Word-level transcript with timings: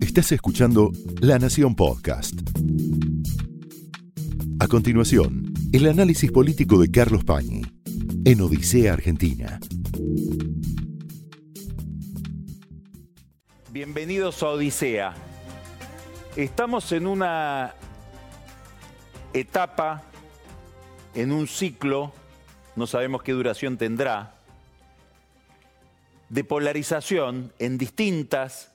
Estás 0.00 0.30
escuchando 0.32 0.92
La 1.20 1.38
Nación 1.38 1.74
Podcast. 1.74 2.34
A 4.60 4.68
continuación, 4.68 5.52
el 5.72 5.88
análisis 5.88 6.30
político 6.30 6.78
de 6.78 6.90
Carlos 6.90 7.24
Pañi 7.24 7.62
en 8.24 8.40
Odisea 8.40 8.92
Argentina. 8.92 9.58
Bienvenidos 13.72 14.42
a 14.42 14.50
Odisea. 14.50 15.14
Estamos 16.36 16.92
en 16.92 17.06
una 17.06 17.74
etapa, 19.32 20.04
en 21.14 21.32
un 21.32 21.48
ciclo, 21.48 22.12
no 22.76 22.86
sabemos 22.86 23.22
qué 23.22 23.32
duración 23.32 23.78
tendrá, 23.78 24.36
de 26.28 26.44
polarización 26.44 27.52
en 27.58 27.78
distintas 27.78 28.73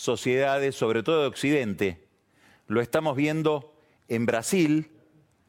sociedades, 0.00 0.74
sobre 0.74 1.02
todo 1.02 1.20
de 1.20 1.28
Occidente. 1.28 2.02
Lo 2.68 2.80
estamos 2.80 3.16
viendo 3.16 3.74
en 4.08 4.24
Brasil, 4.24 4.90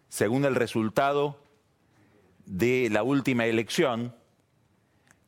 según 0.10 0.44
el 0.44 0.56
resultado 0.56 1.40
de 2.46 2.90
la 2.92 3.02
última 3.02 3.46
elección. 3.46 4.14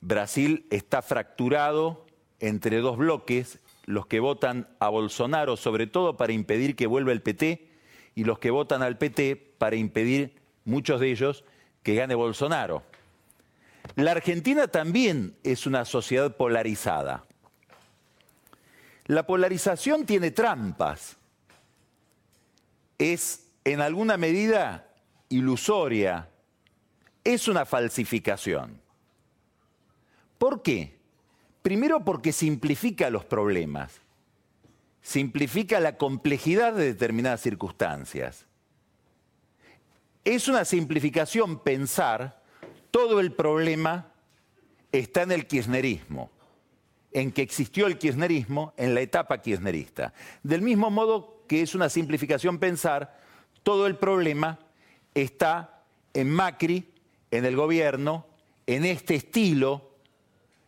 Brasil 0.02 0.68
está 0.72 1.02
fracturado 1.02 2.06
entre 2.42 2.80
dos 2.80 2.98
bloques, 2.98 3.60
los 3.86 4.08
que 4.08 4.20
votan 4.20 4.68
a 4.80 4.90
Bolsonaro 4.90 5.56
sobre 5.56 5.88
todo 5.88 6.18
para 6.18 6.34
impedir 6.34 6.76
que 6.76 6.88
vuelva 6.88 7.14
el 7.14 7.22
PT 7.22 7.70
y 8.16 8.26
los 8.26 8.40
que 8.40 8.52
votan 8.52 8.84
al 8.84 8.98
PT 8.98 9.38
para 9.58 9.78
impedir, 9.78 10.36
muchos 10.66 11.00
de 11.00 11.12
ellos, 11.12 11.46
que 11.82 11.96
gane 11.96 12.14
Bolsonaro. 12.16 12.84
La 13.96 14.12
Argentina 14.12 14.68
también 14.68 15.38
es 15.44 15.66
una 15.66 15.86
sociedad 15.86 16.36
polarizada. 16.36 17.24
La 19.14 19.28
polarización 19.28 20.08
tiene 20.08 20.32
trampas. 20.32 21.18
Es 22.98 23.46
en 23.64 23.80
alguna 23.80 24.18
medida 24.18 24.90
ilusoria. 25.30 26.30
Es 27.24 27.48
una 27.48 27.64
falsificación. 27.64 28.82
¿Por 30.40 30.64
qué? 30.64 30.98
Primero 31.62 32.04
porque 32.04 32.32
simplifica 32.32 33.12
los 33.12 33.24
problemas. 33.24 34.02
Simplifica 35.04 35.80
la 35.80 35.96
complejidad 35.96 36.74
de 36.74 36.86
determinadas 36.86 37.42
circunstancias. 37.42 38.48
Es 40.26 40.48
una 40.48 40.66
simplificación 40.66 41.60
pensar 41.60 42.42
todo 42.90 43.20
el 43.20 43.32
problema 43.32 44.12
está 44.92 45.22
en 45.22 45.34
el 45.34 45.46
kirchnerismo 45.46 46.33
en 47.14 47.32
que 47.32 47.42
existió 47.42 47.88
el 47.88 47.98
kirchnerismo 47.98 48.74
en 48.78 48.96
la 48.96 49.02
etapa 49.02 49.42
kirchnerista. 49.42 50.14
Del 50.42 50.62
mismo 50.62 50.90
modo 50.90 51.44
que 51.48 51.62
es 51.62 51.76
una 51.76 51.90
simplificación 51.90 52.58
pensar, 52.58 53.20
todo 53.62 53.88
el 53.88 53.98
problema 53.98 54.60
está 55.14 55.84
en 56.14 56.30
Macri, 56.30 56.92
en 57.32 57.46
el 57.46 57.56
gobierno, 57.56 58.28
en 58.66 58.86
este 58.86 59.16
estilo 59.16 59.92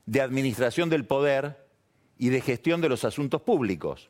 de 0.05 0.21
administración 0.21 0.89
del 0.89 1.05
poder 1.05 1.65
y 2.17 2.29
de 2.29 2.41
gestión 2.41 2.81
de 2.81 2.89
los 2.89 3.03
asuntos 3.03 3.41
públicos. 3.41 4.09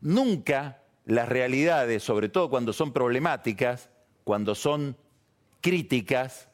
Nunca 0.00 0.82
las 1.04 1.28
realidades, 1.28 2.02
sobre 2.02 2.28
todo 2.28 2.50
cuando 2.50 2.72
son 2.72 2.92
problemáticas, 2.92 3.90
cuando 4.24 4.54
son 4.54 4.96
críticas, 5.60 6.48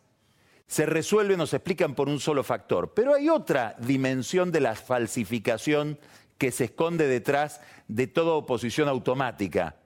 se 0.72 0.86
resuelven 0.86 1.38
o 1.38 1.46
se 1.46 1.56
explican 1.56 1.94
por 1.94 2.08
un 2.08 2.18
solo 2.18 2.42
factor. 2.42 2.94
Pero 2.94 3.12
hay 3.12 3.28
otra 3.28 3.76
dimensión 3.78 4.50
de 4.50 4.60
la 4.60 4.74
falsificación 4.74 5.98
que 6.38 6.50
se 6.50 6.64
esconde 6.64 7.06
detrás 7.08 7.60
de 7.88 8.06
toda 8.06 8.32
oposición 8.32 8.88
automática, 8.88 9.76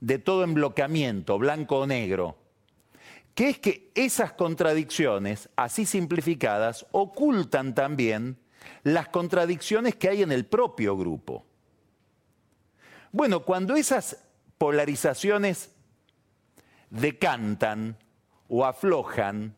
de 0.00 0.18
todo 0.18 0.42
emblocamiento, 0.42 1.38
blanco 1.38 1.78
o 1.78 1.86
negro, 1.86 2.38
que 3.36 3.50
es 3.50 3.58
que 3.60 3.92
esas 3.94 4.32
contradicciones, 4.32 5.48
así 5.54 5.86
simplificadas, 5.86 6.86
ocultan 6.90 7.76
también 7.76 8.36
las 8.82 9.06
contradicciones 9.10 9.94
que 9.94 10.08
hay 10.08 10.22
en 10.22 10.32
el 10.32 10.44
propio 10.44 10.96
grupo. 10.96 11.46
Bueno, 13.12 13.44
cuando 13.44 13.76
esas 13.76 14.24
polarizaciones 14.58 15.70
decantan 16.90 17.96
o 18.48 18.64
aflojan, 18.64 19.54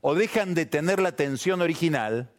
o 0.00 0.14
dejan 0.14 0.54
de 0.54 0.66
tener 0.66 1.00
la 1.00 1.12
tensión 1.12 1.60
original, 1.60 2.30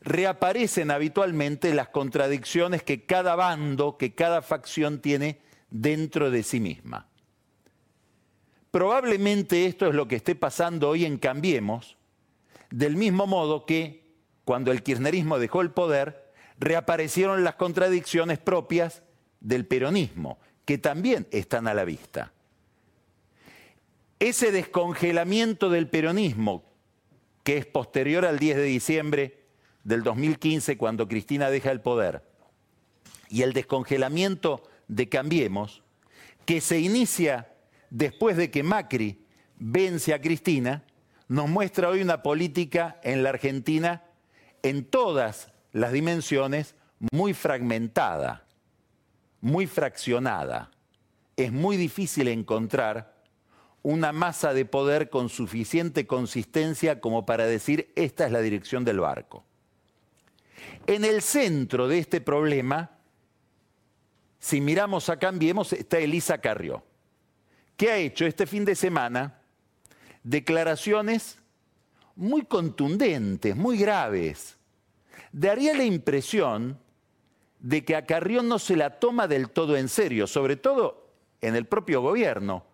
reaparecen 0.00 0.90
habitualmente 0.90 1.74
las 1.74 1.88
contradicciones 1.88 2.82
que 2.82 3.04
cada 3.04 3.34
bando, 3.36 3.96
que 3.96 4.14
cada 4.14 4.42
facción 4.42 5.00
tiene 5.00 5.40
dentro 5.70 6.30
de 6.30 6.42
sí 6.42 6.60
misma. 6.60 7.08
Probablemente 8.70 9.66
esto 9.66 9.88
es 9.88 9.94
lo 9.94 10.08
que 10.08 10.16
esté 10.16 10.34
pasando 10.34 10.88
hoy 10.88 11.04
en 11.04 11.18
Cambiemos, 11.18 11.96
del 12.70 12.96
mismo 12.96 13.26
modo 13.26 13.66
que 13.66 14.04
cuando 14.44 14.72
el 14.72 14.82
kirchnerismo 14.82 15.38
dejó 15.38 15.62
el 15.62 15.70
poder, 15.70 16.32
reaparecieron 16.58 17.44
las 17.44 17.54
contradicciones 17.54 18.38
propias 18.38 19.02
del 19.40 19.66
peronismo, 19.66 20.38
que 20.64 20.78
también 20.78 21.26
están 21.30 21.66
a 21.66 21.74
la 21.74 21.84
vista. 21.84 22.32
Ese 24.18 24.52
descongelamiento 24.52 25.70
del 25.70 25.88
peronismo 25.88 26.73
que 27.44 27.58
es 27.58 27.66
posterior 27.66 28.24
al 28.24 28.38
10 28.38 28.56
de 28.56 28.62
diciembre 28.64 29.44
del 29.84 30.02
2015, 30.02 30.76
cuando 30.76 31.06
Cristina 31.06 31.50
deja 31.50 31.70
el 31.70 31.80
poder, 31.80 32.22
y 33.28 33.42
el 33.42 33.52
descongelamiento 33.52 34.62
de 34.88 35.08
Cambiemos, 35.08 35.82
que 36.46 36.60
se 36.60 36.80
inicia 36.80 37.52
después 37.90 38.36
de 38.36 38.50
que 38.50 38.62
Macri 38.62 39.24
vence 39.58 40.14
a 40.14 40.20
Cristina, 40.20 40.84
nos 41.28 41.48
muestra 41.48 41.88
hoy 41.88 42.02
una 42.02 42.22
política 42.22 42.98
en 43.02 43.22
la 43.22 43.30
Argentina 43.30 44.04
en 44.62 44.84
todas 44.84 45.52
las 45.72 45.92
dimensiones 45.92 46.74
muy 47.12 47.34
fragmentada, 47.34 48.46
muy 49.40 49.66
fraccionada. 49.66 50.70
Es 51.36 51.52
muy 51.52 51.76
difícil 51.76 52.28
encontrar 52.28 53.13
una 53.84 54.12
masa 54.12 54.54
de 54.54 54.64
poder 54.64 55.10
con 55.10 55.28
suficiente 55.28 56.06
consistencia 56.06 57.00
como 57.00 57.26
para 57.26 57.46
decir 57.46 57.92
esta 57.96 58.24
es 58.24 58.32
la 58.32 58.40
dirección 58.40 58.82
del 58.82 58.98
barco. 58.98 59.44
En 60.86 61.04
el 61.04 61.20
centro 61.20 61.86
de 61.86 61.98
este 61.98 62.22
problema, 62.22 62.92
si 64.38 64.62
miramos 64.62 65.10
a 65.10 65.18
Cambiemos, 65.18 65.74
está 65.74 65.98
Elisa 65.98 66.38
Carrió, 66.38 66.82
que 67.76 67.90
ha 67.90 67.98
hecho 67.98 68.24
este 68.24 68.46
fin 68.46 68.64
de 68.64 68.74
semana 68.74 69.42
declaraciones 70.22 71.38
muy 72.16 72.46
contundentes, 72.46 73.54
muy 73.54 73.76
graves. 73.76 74.56
Daría 75.30 75.74
la 75.74 75.84
impresión 75.84 76.78
de 77.58 77.84
que 77.84 77.96
a 77.96 78.06
Carrió 78.06 78.42
no 78.42 78.58
se 78.58 78.76
la 78.76 78.98
toma 78.98 79.28
del 79.28 79.50
todo 79.50 79.76
en 79.76 79.90
serio, 79.90 80.26
sobre 80.26 80.56
todo 80.56 81.10
en 81.42 81.54
el 81.54 81.66
propio 81.66 82.00
gobierno 82.00 82.72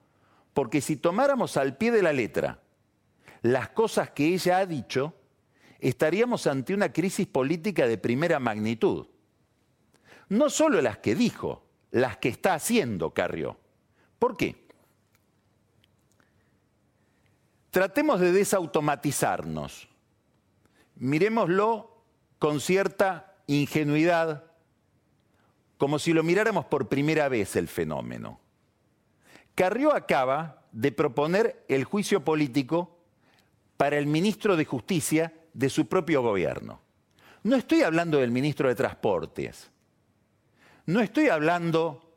porque 0.55 0.81
si 0.81 0.97
tomáramos 0.97 1.57
al 1.57 1.77
pie 1.77 1.93
de 1.93 2.03
la 2.03 2.13
letra 2.13 2.61
las 3.43 3.71
cosas 3.71 4.11
que 4.11 4.27
ella 4.27 4.59
ha 4.59 4.67
dicho, 4.67 5.15
estaríamos 5.79 6.47
ante 6.47 6.75
una 6.75 6.93
crisis 6.93 7.27
política 7.27 7.87
de 7.87 7.99
primera 7.99 8.39
magnitud. 8.39 9.07
No 10.29 10.51
solo 10.51 10.81
las 10.83 10.99
que 10.99 11.15
dijo, 11.15 11.65
las 11.91 12.19
que 12.19 12.29
está 12.29 12.55
haciendo 12.55 13.13
Carrió. 13.15 13.59
¿Por 14.19 14.37
qué? 14.37 14.69
Tratemos 17.71 18.21
de 18.21 18.33
desautomatizarnos. 18.33 19.89
Miremoslo 20.97 22.03
con 22.39 22.61
cierta 22.61 23.37
ingenuidad, 23.47 24.45
como 25.79 25.99
si 25.99 26.13
lo 26.13 26.23
miráramos 26.23 26.67
por 26.67 26.89
primera 26.89 27.29
vez 27.29 27.57
el 27.57 27.69
fenómeno. 27.69 28.40
Carrió 29.55 29.95
acaba 29.95 30.63
de 30.73 30.93
proponer 30.93 31.65
el 31.69 31.85
juicio 31.85 32.25
político 32.25 32.99
para 33.77 33.99
el 33.99 34.07
ministro 34.07 34.57
de 34.57 34.65
Justicia 34.65 35.33
de 35.53 35.71
su 35.71 35.87
propio 35.87 36.23
gobierno. 36.23 36.81
No 37.43 37.57
estoy 37.57 37.83
hablando 37.83 38.19
del 38.19 38.31
ministro 38.31 38.69
de 38.69 38.75
Transportes, 38.75 39.71
no 40.87 41.01
estoy 41.01 41.29
hablando 41.29 42.15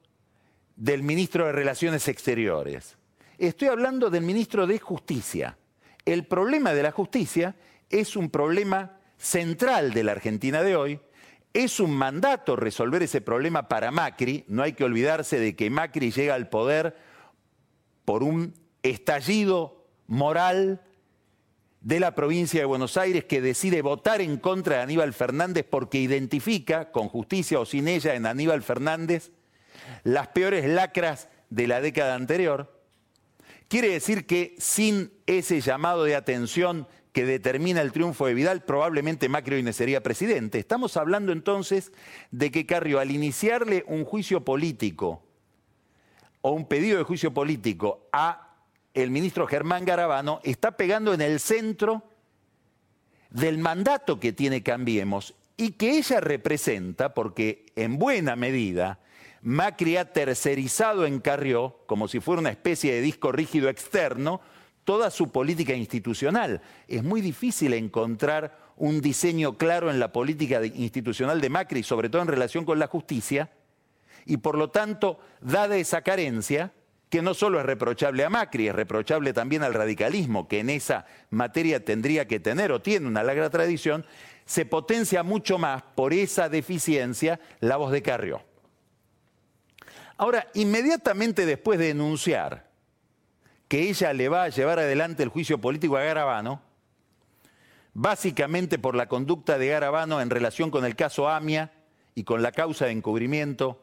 del 0.75 1.03
ministro 1.03 1.45
de 1.45 1.53
Relaciones 1.53 2.07
Exteriores, 2.07 2.97
estoy 3.38 3.69
hablando 3.69 4.09
del 4.09 4.24
ministro 4.24 4.68
de 4.68 4.80
Justicia. 4.80 5.57
El 6.06 6.25
problema 6.25 6.74
de 6.74 6.83
la 6.83 6.91
justicia 6.91 7.56
es 7.89 8.18
un 8.18 8.30
problema 8.30 8.97
central 9.18 9.94
de 9.94 10.03
la 10.03 10.12
Argentina 10.12 10.62
de 10.62 10.75
hoy, 10.75 11.00
es 11.53 11.80
un 11.80 11.95
mandato 11.95 12.56
resolver 12.56 13.03
ese 13.03 13.21
problema 13.21 13.69
para 13.69 13.91
Macri, 13.91 14.44
no 14.47 14.63
hay 14.63 14.74
que 14.74 14.83
olvidarse 14.83 15.39
de 15.39 15.56
que 15.56 15.69
Macri 15.69 16.12
llega 16.12 16.35
al 16.35 16.50
poder 16.50 16.97
por 18.06 18.24
un 18.24 18.54
estallido 18.84 19.88
moral 20.08 20.82
de 21.82 22.00
la 22.00 22.16
provincia 22.16 22.62
de 22.62 22.66
Buenos 22.66 22.96
Aires 22.98 23.26
que 23.26 23.42
decide 23.42 23.82
votar 23.82 24.22
en 24.22 24.38
contra 24.38 24.78
de 24.78 24.82
Aníbal 24.84 25.14
Fernández 25.14 25.66
porque 25.70 25.98
identifica, 25.98 26.92
con 26.92 27.10
justicia 27.10 27.60
o 27.60 27.66
sin 27.66 27.88
ella, 27.88 28.16
en 28.16 28.26
Aníbal 28.26 28.64
Fernández 28.64 29.32
las 30.04 30.30
peores 30.30 30.66
lacras 30.66 31.30
de 31.50 31.68
la 31.68 31.82
década 31.82 32.16
anterior. 32.16 32.82
Quiere 33.68 33.90
decir 33.90 34.26
que 34.26 34.56
sin 34.60 35.12
ese 35.26 35.62
llamado 35.62 36.04
de 36.04 36.16
atención 36.16 36.88
que 37.12 37.26
determina 37.26 37.82
el 37.82 37.92
triunfo 37.92 38.26
de 38.26 38.34
Vidal, 38.34 38.64
probablemente 38.64 39.30
Macri 39.30 39.56
hoy 39.56 39.64
no 39.64 39.74
sería 39.74 40.02
presidente. 40.02 40.60
Estamos 40.60 40.98
hablando 40.98 41.32
entonces 41.32 41.92
de 42.32 42.50
que 42.50 42.66
Carrió, 42.66 43.00
al 43.00 43.12
iniciarle 43.12 43.84
un 43.88 44.04
juicio 44.06 44.44
político 44.44 45.24
o 46.44 46.51
un 46.51 46.68
pedido 46.68 46.98
de 46.98 47.04
juicio 47.04 47.34
político 47.34 48.07
a 48.12 48.57
el 48.94 49.10
ministro 49.10 49.48
Germán 49.48 49.86
Garabano, 49.86 50.40
está 50.44 50.78
pegando 50.78 51.13
en 51.13 51.22
el 51.22 51.40
centro 51.40 52.04
del 53.30 53.57
mandato 53.57 54.19
que 54.19 54.34
tiene 54.34 54.62
Cambiemos 54.62 55.34
y 55.57 55.72
que 55.72 55.98
ella 55.98 56.19
representa, 56.19 57.13
porque 57.13 57.66
en 57.75 57.98
buena 57.98 58.36
medida 58.36 59.00
Macri 59.42 59.98
ha 59.98 60.12
tercerizado 60.12 61.06
en 61.06 61.22
Carrió, 61.22 61.80
como 61.86 62.07
si 62.07 62.19
fuera 62.19 62.42
una 62.42 62.51
especie 62.51 62.94
de 62.94 63.01
disco 63.01 63.31
rígido 63.31 63.69
externo, 63.69 64.42
toda 64.84 65.10
su 65.12 65.31
política 65.31 65.74
institucional. 65.74 66.62
Es 66.90 67.04
muy 67.04 67.22
difícil 67.22 67.74
encontrar 67.74 68.60
un 68.75 69.00
diseño 69.00 69.57
claro 69.57 69.90
en 69.90 70.00
la 70.00 70.12
política 70.12 70.63
institucional 70.66 71.40
de 71.40 71.50
Macri, 71.50 71.84
sobre 71.84 72.10
todo 72.10 72.22
en 72.22 72.28
relación 72.28 72.66
con 72.66 72.80
la 72.80 72.88
justicia, 72.88 73.50
y 74.25 74.38
por 74.38 74.58
lo 74.58 74.70
tanto, 74.70 75.20
dada 75.42 75.75
esa 75.78 76.02
carencia, 76.02 76.74
que 77.10 77.22
no 77.22 77.34
solo 77.34 77.60
es 77.60 77.66
reprochable 77.66 78.25
a 78.25 78.30
Macri, 78.30 78.68
es 78.68 78.75
reprochable 78.75 79.34
también 79.34 79.64
al 79.64 79.74
radicalismo, 79.74 80.48
que 80.48 80.60
en 80.60 80.70
esa 80.70 81.06
materia 81.30 81.86
tendría 81.86 82.28
que 82.28 82.40
tener 82.40 82.72
o 82.72 82.81
tiene 82.81 83.08
una 83.08 83.22
larga 83.22 83.50
tradición, 83.50 84.06
se 84.46 84.66
potencia 84.66 85.24
mucho 85.24 85.58
más 85.58 85.84
por 85.96 86.14
esa 86.14 86.50
deficiencia 86.50 87.40
la 87.60 87.78
voz 87.78 87.92
de 87.92 88.02
Carrió. 88.02 88.42
Ahora, 90.18 90.48
inmediatamente 90.54 91.46
después 91.46 91.78
de 91.80 91.88
denunciar 91.88 92.69
que 93.68 93.90
ella 93.90 94.14
le 94.14 94.30
va 94.30 94.44
a 94.44 94.50
llevar 94.50 94.80
adelante 94.80 95.24
el 95.24 95.30
juicio 95.30 95.60
político 95.60 95.98
a 95.98 96.04
Garabano, 96.04 96.62
básicamente 97.94 98.80
por 98.80 98.96
la 98.96 99.08
conducta 99.08 99.58
de 99.58 99.68
Garabano 99.68 100.22
en 100.22 100.30
relación 100.30 100.72
con 100.72 100.86
el 100.86 100.96
caso 100.96 101.30
AMIA 101.30 101.72
y 102.16 102.24
con 102.24 102.42
la 102.42 102.52
causa 102.52 102.86
de 102.86 102.92
encubrimiento 102.92 103.82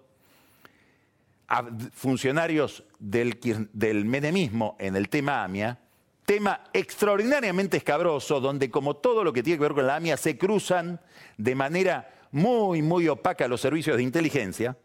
a 1.51 1.65
funcionarios 1.93 2.85
del, 3.01 3.39
del 3.73 4.05
menemismo 4.05 4.77
en 4.79 4.95
el 4.95 5.09
tema 5.09 5.43
AMIA, 5.43 5.81
tema 6.25 6.61
extraordinariamente 6.73 7.77
escabroso, 7.77 8.41
donde 8.41 8.71
como 8.71 8.97
todo 8.97 9.25
lo 9.25 9.33
que 9.33 9.43
tiene 9.43 9.59
que 9.59 9.65
ver 9.65 9.75
con 9.75 9.87
la 9.89 9.97
AMIA 9.97 10.17
se 10.17 10.39
cruzan 10.39 11.01
de 11.37 11.57
manera 11.57 12.09
muy, 12.31 12.83
muy 12.83 13.09
opaca 13.09 13.49
los 13.49 13.61
servicios 13.61 13.97
de 13.97 14.05
inteligencia, 14.05 14.77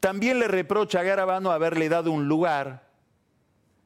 también 0.00 0.38
le 0.38 0.48
reprocha 0.48 1.00
a 1.00 1.02
Garabano 1.02 1.50
haberle 1.50 1.90
dado 1.90 2.12
un 2.12 2.28
lugar 2.28 2.88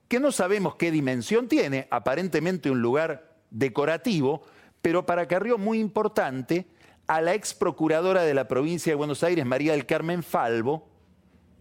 que 0.06 0.20
no 0.20 0.30
sabemos 0.30 0.76
qué 0.76 0.92
dimensión 0.92 1.48
tiene, 1.48 1.88
aparentemente 1.90 2.70
un 2.70 2.80
lugar 2.80 3.34
decorativo, 3.50 4.44
pero 4.82 5.04
para 5.04 5.26
Carrió 5.26 5.58
muy 5.58 5.80
importante, 5.80 6.66
a 7.08 7.20
la 7.20 7.34
ex 7.34 7.54
procuradora 7.54 8.22
de 8.22 8.34
la 8.34 8.46
provincia 8.46 8.92
de 8.92 8.96
Buenos 8.96 9.24
Aires, 9.24 9.44
María 9.44 9.72
del 9.72 9.86
Carmen 9.86 10.22
Falvo, 10.22 10.91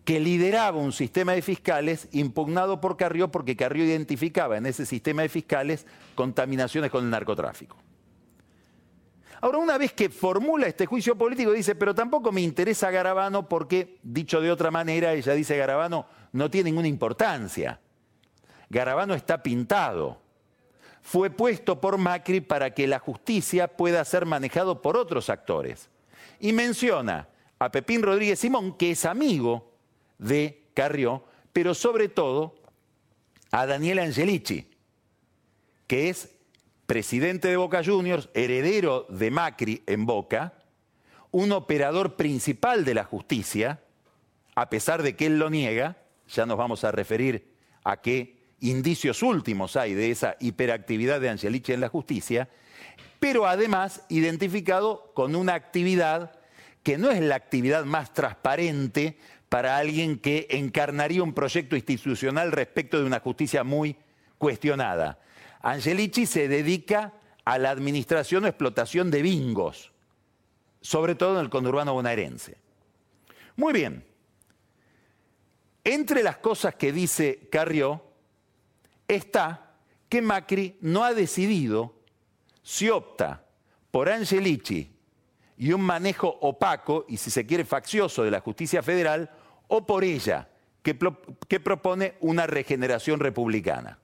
que 0.04 0.20
lideraba 0.20 0.78
un 0.78 0.94
sistema 0.94 1.34
de 1.34 1.42
fiscales 1.42 2.08
impugnado 2.12 2.82
por 2.82 2.98
Carrió 2.98 3.32
porque 3.32 3.56
Carrió 3.56 3.86
identificaba 3.86 4.58
en 4.58 4.66
ese 4.66 4.86
sistema 4.86 5.22
de 5.22 5.30
fiscales 5.30 5.86
contaminaciones 6.16 6.90
con 6.90 7.04
el 7.04 7.12
narcotráfico. 7.12 7.78
Ahora, 9.42 9.58
una 9.58 9.78
vez 9.78 9.94
que 9.94 10.10
formula 10.10 10.68
este 10.68 10.86
juicio 10.86 11.18
político, 11.18 11.52
dice, 11.52 11.74
pero 11.74 11.96
tampoco 11.96 12.32
me 12.32 12.42
interesa 12.42 12.92
Garabano 12.92 13.50
porque, 13.50 13.98
dicho 14.04 14.40
de 14.40 14.52
otra 14.52 14.70
manera, 14.70 15.14
ella 15.14 15.34
dice, 15.34 15.58
Garabano 15.58 16.06
no 16.32 16.50
tiene 16.50 16.70
ninguna 16.70 16.88
importancia. 16.88 17.80
Garabano 18.70 19.16
está 19.16 19.42
pintado. 19.42 20.22
Fue 21.02 21.32
puesto 21.32 21.82
por 21.82 21.98
Macri 21.98 22.42
para 22.42 22.74
que 22.76 22.88
la 22.88 23.00
justicia 23.00 23.68
pueda 23.68 24.06
ser 24.06 24.28
manejado 24.28 24.82
por 24.84 24.96
otros 24.96 25.32
actores. 25.32 25.90
Y 26.40 26.54
menciona 26.54 27.28
a 27.58 27.72
Pepín 27.72 28.04
Rodríguez 28.04 28.40
Simón, 28.40 28.78
que 28.78 28.92
es 28.92 29.06
amigo 29.06 29.71
de 30.22 30.64
Carrió, 30.74 31.26
pero 31.52 31.74
sobre 31.74 32.08
todo 32.08 32.56
a 33.52 33.66
Daniel 33.66 34.00
Angelici, 34.00 34.70
que 35.88 36.10
es 36.10 36.30
presidente 36.86 37.50
de 37.50 37.58
Boca 37.58 37.84
Juniors, 37.84 38.30
heredero 38.34 39.06
de 39.10 39.32
Macri 39.32 39.84
en 39.88 40.06
Boca, 40.06 40.54
un 41.32 41.52
operador 41.52 42.16
principal 42.16 42.86
de 42.86 42.94
la 42.94 43.04
justicia, 43.04 43.82
a 44.56 44.70
pesar 44.70 45.02
de 45.02 45.16
que 45.16 45.26
él 45.26 45.40
lo 45.40 45.50
niega, 45.50 45.98
ya 46.28 46.46
nos 46.46 46.58
vamos 46.58 46.84
a 46.84 46.92
referir 46.92 47.54
a 47.84 48.02
qué 48.02 48.42
indicios 48.60 49.24
últimos 49.24 49.76
hay 49.76 49.94
de 49.94 50.12
esa 50.12 50.38
hiperactividad 50.40 51.20
de 51.20 51.30
Angelici 51.30 51.74
en 51.74 51.82
la 51.82 51.90
justicia, 51.90 52.48
pero 53.20 53.48
además 53.48 54.04
identificado 54.10 55.12
con 55.14 55.36
una 55.36 55.56
actividad 55.56 56.40
que 56.84 56.98
no 56.98 57.12
es 57.12 57.22
la 57.22 57.36
actividad 57.36 57.86
más 57.86 58.14
transparente 58.14 59.18
para 59.52 59.76
alguien 59.76 60.18
que 60.18 60.48
encarnaría 60.50 61.22
un 61.22 61.34
proyecto 61.34 61.76
institucional 61.76 62.54
respecto 62.54 62.98
de 62.98 63.04
una 63.04 63.20
justicia 63.20 63.66
muy 63.66 63.98
cuestionada. 64.38 65.20
Angelici 65.60 66.26
se 66.26 66.48
dedica 66.48 67.12
a 67.44 67.58
la 67.58 67.70
administración 67.70 68.46
o 68.46 68.48
explotación 68.48 69.12
de 69.12 69.22
bingos, 69.22 69.92
sobre 70.80 71.16
todo 71.16 71.34
en 71.38 71.42
el 71.42 71.50
conurbano 71.50 71.94
bonaerense. 71.94 72.56
Muy 73.58 73.74
bien. 73.74 74.06
Entre 75.84 76.24
las 76.24 76.38
cosas 76.38 76.76
que 76.76 76.94
dice 76.94 77.50
Carrió 77.52 78.06
está 79.06 79.74
que 80.08 80.22
Macri 80.22 80.78
no 80.80 81.04
ha 81.04 81.14
decidido 81.14 81.94
si 82.64 82.90
opta 82.90 83.44
por 83.92 84.08
Angelici 84.08 84.96
y 85.58 85.74
un 85.74 85.82
manejo 85.82 86.38
opaco 86.40 87.06
y 87.10 87.18
si 87.18 87.30
se 87.30 87.46
quiere 87.46 87.66
faccioso 87.66 88.24
de 88.24 88.32
la 88.32 88.40
justicia 88.40 88.82
federal 88.82 89.30
o 89.74 89.86
por 89.86 90.04
ella, 90.04 90.50
que, 90.84 90.94
propone 90.94 92.16
una 92.20 92.46
regeneración 92.46 93.22
republicana. 93.22 94.00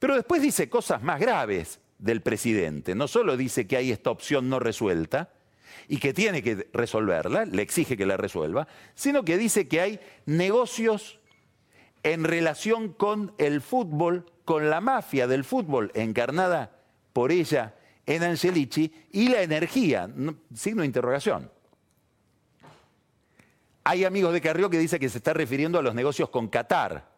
Pero 0.00 0.16
después 0.16 0.42
dice 0.42 0.68
cosas 0.68 1.00
más 1.00 1.20
graves 1.20 1.78
del 1.98 2.22
presidente. 2.22 2.96
No 2.96 3.06
solo 3.06 3.36
dice 3.36 3.68
que 3.68 3.76
hay 3.76 3.92
esta 3.92 4.10
opción 4.10 4.48
no 4.48 4.58
resuelta 4.58 5.30
y 5.86 5.98
que 5.98 6.12
tiene 6.12 6.42
que 6.42 6.68
resolverla, 6.72 7.44
le 7.44 7.62
exige 7.62 7.96
que 7.96 8.04
la 8.04 8.16
resuelva, 8.16 8.66
sino 8.96 9.24
que 9.24 9.38
dice 9.38 9.68
que 9.68 9.80
hay 9.80 10.00
negocios 10.26 11.20
en 12.02 12.24
relación 12.24 12.92
con 12.92 13.34
el 13.38 13.60
fútbol, 13.60 14.26
con 14.44 14.70
la 14.70 14.80
mafia 14.80 15.28
del 15.28 15.44
fútbol 15.44 15.92
encarnada 15.94 16.78
por 17.12 17.30
ella 17.30 17.76
en 18.06 18.24
Angelici 18.24 18.92
y 19.12 19.28
la 19.28 19.42
energía, 19.42 20.10
signo 20.52 20.80
de 20.80 20.86
interrogación. 20.86 21.48
Hay 23.84 24.04
amigos 24.04 24.32
de 24.32 24.40
Carrió 24.40 24.70
que 24.70 24.78
dicen 24.78 25.00
que 25.00 25.08
se 25.08 25.18
está 25.18 25.32
refiriendo 25.32 25.78
a 25.78 25.82
los 25.82 25.94
negocios 25.94 26.30
con 26.30 26.48
Qatar, 26.48 27.10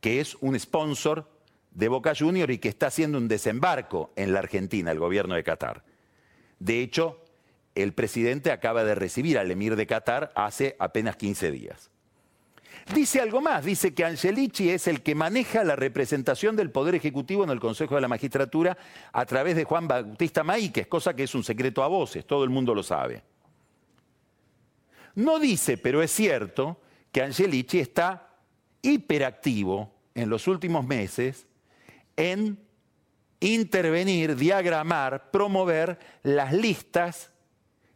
que 0.00 0.20
es 0.20 0.36
un 0.40 0.58
sponsor 0.58 1.28
de 1.70 1.88
Boca 1.88 2.14
Junior 2.16 2.50
y 2.50 2.58
que 2.58 2.68
está 2.68 2.88
haciendo 2.88 3.18
un 3.18 3.26
desembarco 3.26 4.12
en 4.16 4.32
la 4.32 4.40
Argentina, 4.40 4.90
el 4.90 4.98
gobierno 4.98 5.34
de 5.34 5.42
Qatar. 5.42 5.82
De 6.58 6.80
hecho, 6.80 7.20
el 7.74 7.94
presidente 7.94 8.52
acaba 8.52 8.84
de 8.84 8.94
recibir 8.94 9.38
al 9.38 9.50
emir 9.50 9.76
de 9.76 9.86
Qatar 9.86 10.30
hace 10.36 10.76
apenas 10.78 11.16
15 11.16 11.50
días. 11.50 11.90
Dice 12.92 13.20
algo 13.20 13.40
más, 13.40 13.64
dice 13.64 13.94
que 13.94 14.04
Angelici 14.04 14.68
es 14.68 14.86
el 14.88 15.02
que 15.02 15.14
maneja 15.14 15.64
la 15.64 15.74
representación 15.74 16.54
del 16.54 16.70
Poder 16.70 16.94
Ejecutivo 16.94 17.42
en 17.42 17.50
el 17.50 17.58
Consejo 17.58 17.94
de 17.94 18.02
la 18.02 18.08
Magistratura 18.08 18.76
a 19.10 19.24
través 19.24 19.56
de 19.56 19.64
Juan 19.64 19.88
Bautista 19.88 20.44
Maíquez, 20.44 20.86
cosa 20.86 21.16
que 21.16 21.22
es 21.22 21.34
un 21.34 21.42
secreto 21.42 21.82
a 21.82 21.88
voces, 21.88 22.26
todo 22.26 22.44
el 22.44 22.50
mundo 22.50 22.74
lo 22.74 22.82
sabe. 22.82 23.22
No 25.14 25.38
dice, 25.38 25.78
pero 25.78 26.02
es 26.02 26.10
cierto, 26.10 26.80
que 27.12 27.22
Angelici 27.22 27.78
está 27.78 28.34
hiperactivo 28.82 29.92
en 30.14 30.28
los 30.28 30.48
últimos 30.48 30.86
meses 30.86 31.46
en 32.16 32.58
intervenir, 33.40 34.36
diagramar, 34.36 35.30
promover 35.30 35.98
las 36.22 36.52
listas 36.52 37.30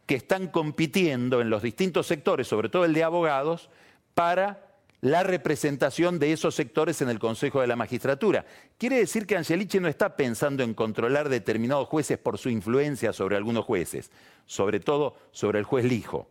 que 0.05 0.15
están 0.15 0.47
compitiendo 0.47 1.41
en 1.41 1.49
los 1.49 1.61
distintos 1.61 2.07
sectores, 2.07 2.47
sobre 2.47 2.69
todo 2.69 2.85
el 2.85 2.93
de 2.93 3.03
abogados, 3.03 3.69
para 4.13 4.65
la 5.01 5.23
representación 5.23 6.19
de 6.19 6.33
esos 6.33 6.55
sectores 6.55 7.01
en 7.01 7.09
el 7.09 7.19
Consejo 7.19 7.61
de 7.61 7.67
la 7.67 7.75
Magistratura. 7.75 8.45
Quiere 8.77 8.97
decir 8.97 9.25
que 9.25 9.37
Angelici 9.37 9.79
no 9.79 9.87
está 9.87 10.15
pensando 10.17 10.63
en 10.63 10.73
controlar 10.73 11.29
determinados 11.29 11.87
jueces 11.87 12.17
por 12.17 12.37
su 12.37 12.49
influencia 12.49 13.13
sobre 13.13 13.37
algunos 13.37 13.65
jueces, 13.65 14.11
sobre 14.45 14.79
todo 14.79 15.15
sobre 15.31 15.59
el 15.59 15.65
juez 15.65 15.85
Lijo, 15.85 16.27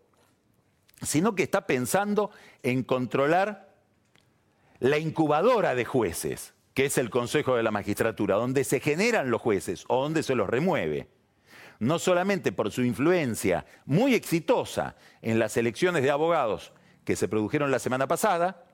sino 1.02 1.34
que 1.34 1.42
está 1.42 1.66
pensando 1.66 2.30
en 2.62 2.82
controlar 2.82 3.74
la 4.80 4.98
incubadora 4.98 5.74
de 5.74 5.84
jueces, 5.84 6.54
que 6.74 6.86
es 6.86 6.98
el 6.98 7.10
Consejo 7.10 7.56
de 7.56 7.62
la 7.62 7.70
Magistratura, 7.70 8.36
donde 8.36 8.64
se 8.64 8.80
generan 8.80 9.30
los 9.30 9.40
jueces 9.40 9.84
o 9.88 10.02
donde 10.02 10.22
se 10.22 10.34
los 10.34 10.48
remueve, 10.48 11.08
no 11.80 11.98
solamente 11.98 12.52
por 12.52 12.70
su 12.70 12.82
influencia 12.82 13.66
muy 13.84 14.14
exitosa 14.14 14.96
en 15.22 15.38
las 15.38 15.56
elecciones 15.56 16.02
de 16.02 16.10
abogados 16.10 16.72
que 17.04 17.16
se 17.16 17.28
produjeron 17.28 17.70
la 17.70 17.78
semana 17.78 18.06
pasada, 18.06 18.64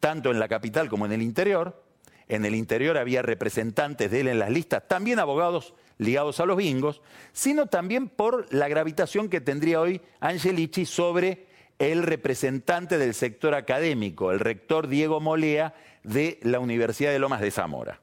tanto 0.00 0.30
en 0.30 0.38
la 0.38 0.48
capital 0.48 0.88
como 0.88 1.06
en 1.06 1.12
el 1.12 1.22
interior, 1.22 1.84
en 2.28 2.44
el 2.44 2.54
interior 2.54 2.96
había 2.96 3.22
representantes 3.22 4.10
de 4.10 4.20
él 4.20 4.28
en 4.28 4.38
las 4.38 4.50
listas, 4.50 4.86
también 4.86 5.18
abogados 5.18 5.74
ligados 5.98 6.38
a 6.38 6.46
los 6.46 6.56
bingos, 6.56 7.02
sino 7.32 7.66
también 7.66 8.08
por 8.08 8.52
la 8.54 8.68
gravitación 8.68 9.28
que 9.28 9.40
tendría 9.40 9.80
hoy 9.80 10.00
Angelici 10.20 10.86
sobre 10.86 11.49
el 11.80 12.02
representante 12.02 12.98
del 12.98 13.14
sector 13.14 13.54
académico, 13.54 14.30
el 14.30 14.38
rector 14.38 14.86
Diego 14.86 15.18
Molea 15.18 15.74
de 16.04 16.38
la 16.42 16.60
Universidad 16.60 17.10
de 17.10 17.18
Lomas 17.18 17.40
de 17.40 17.50
Zamora. 17.50 18.00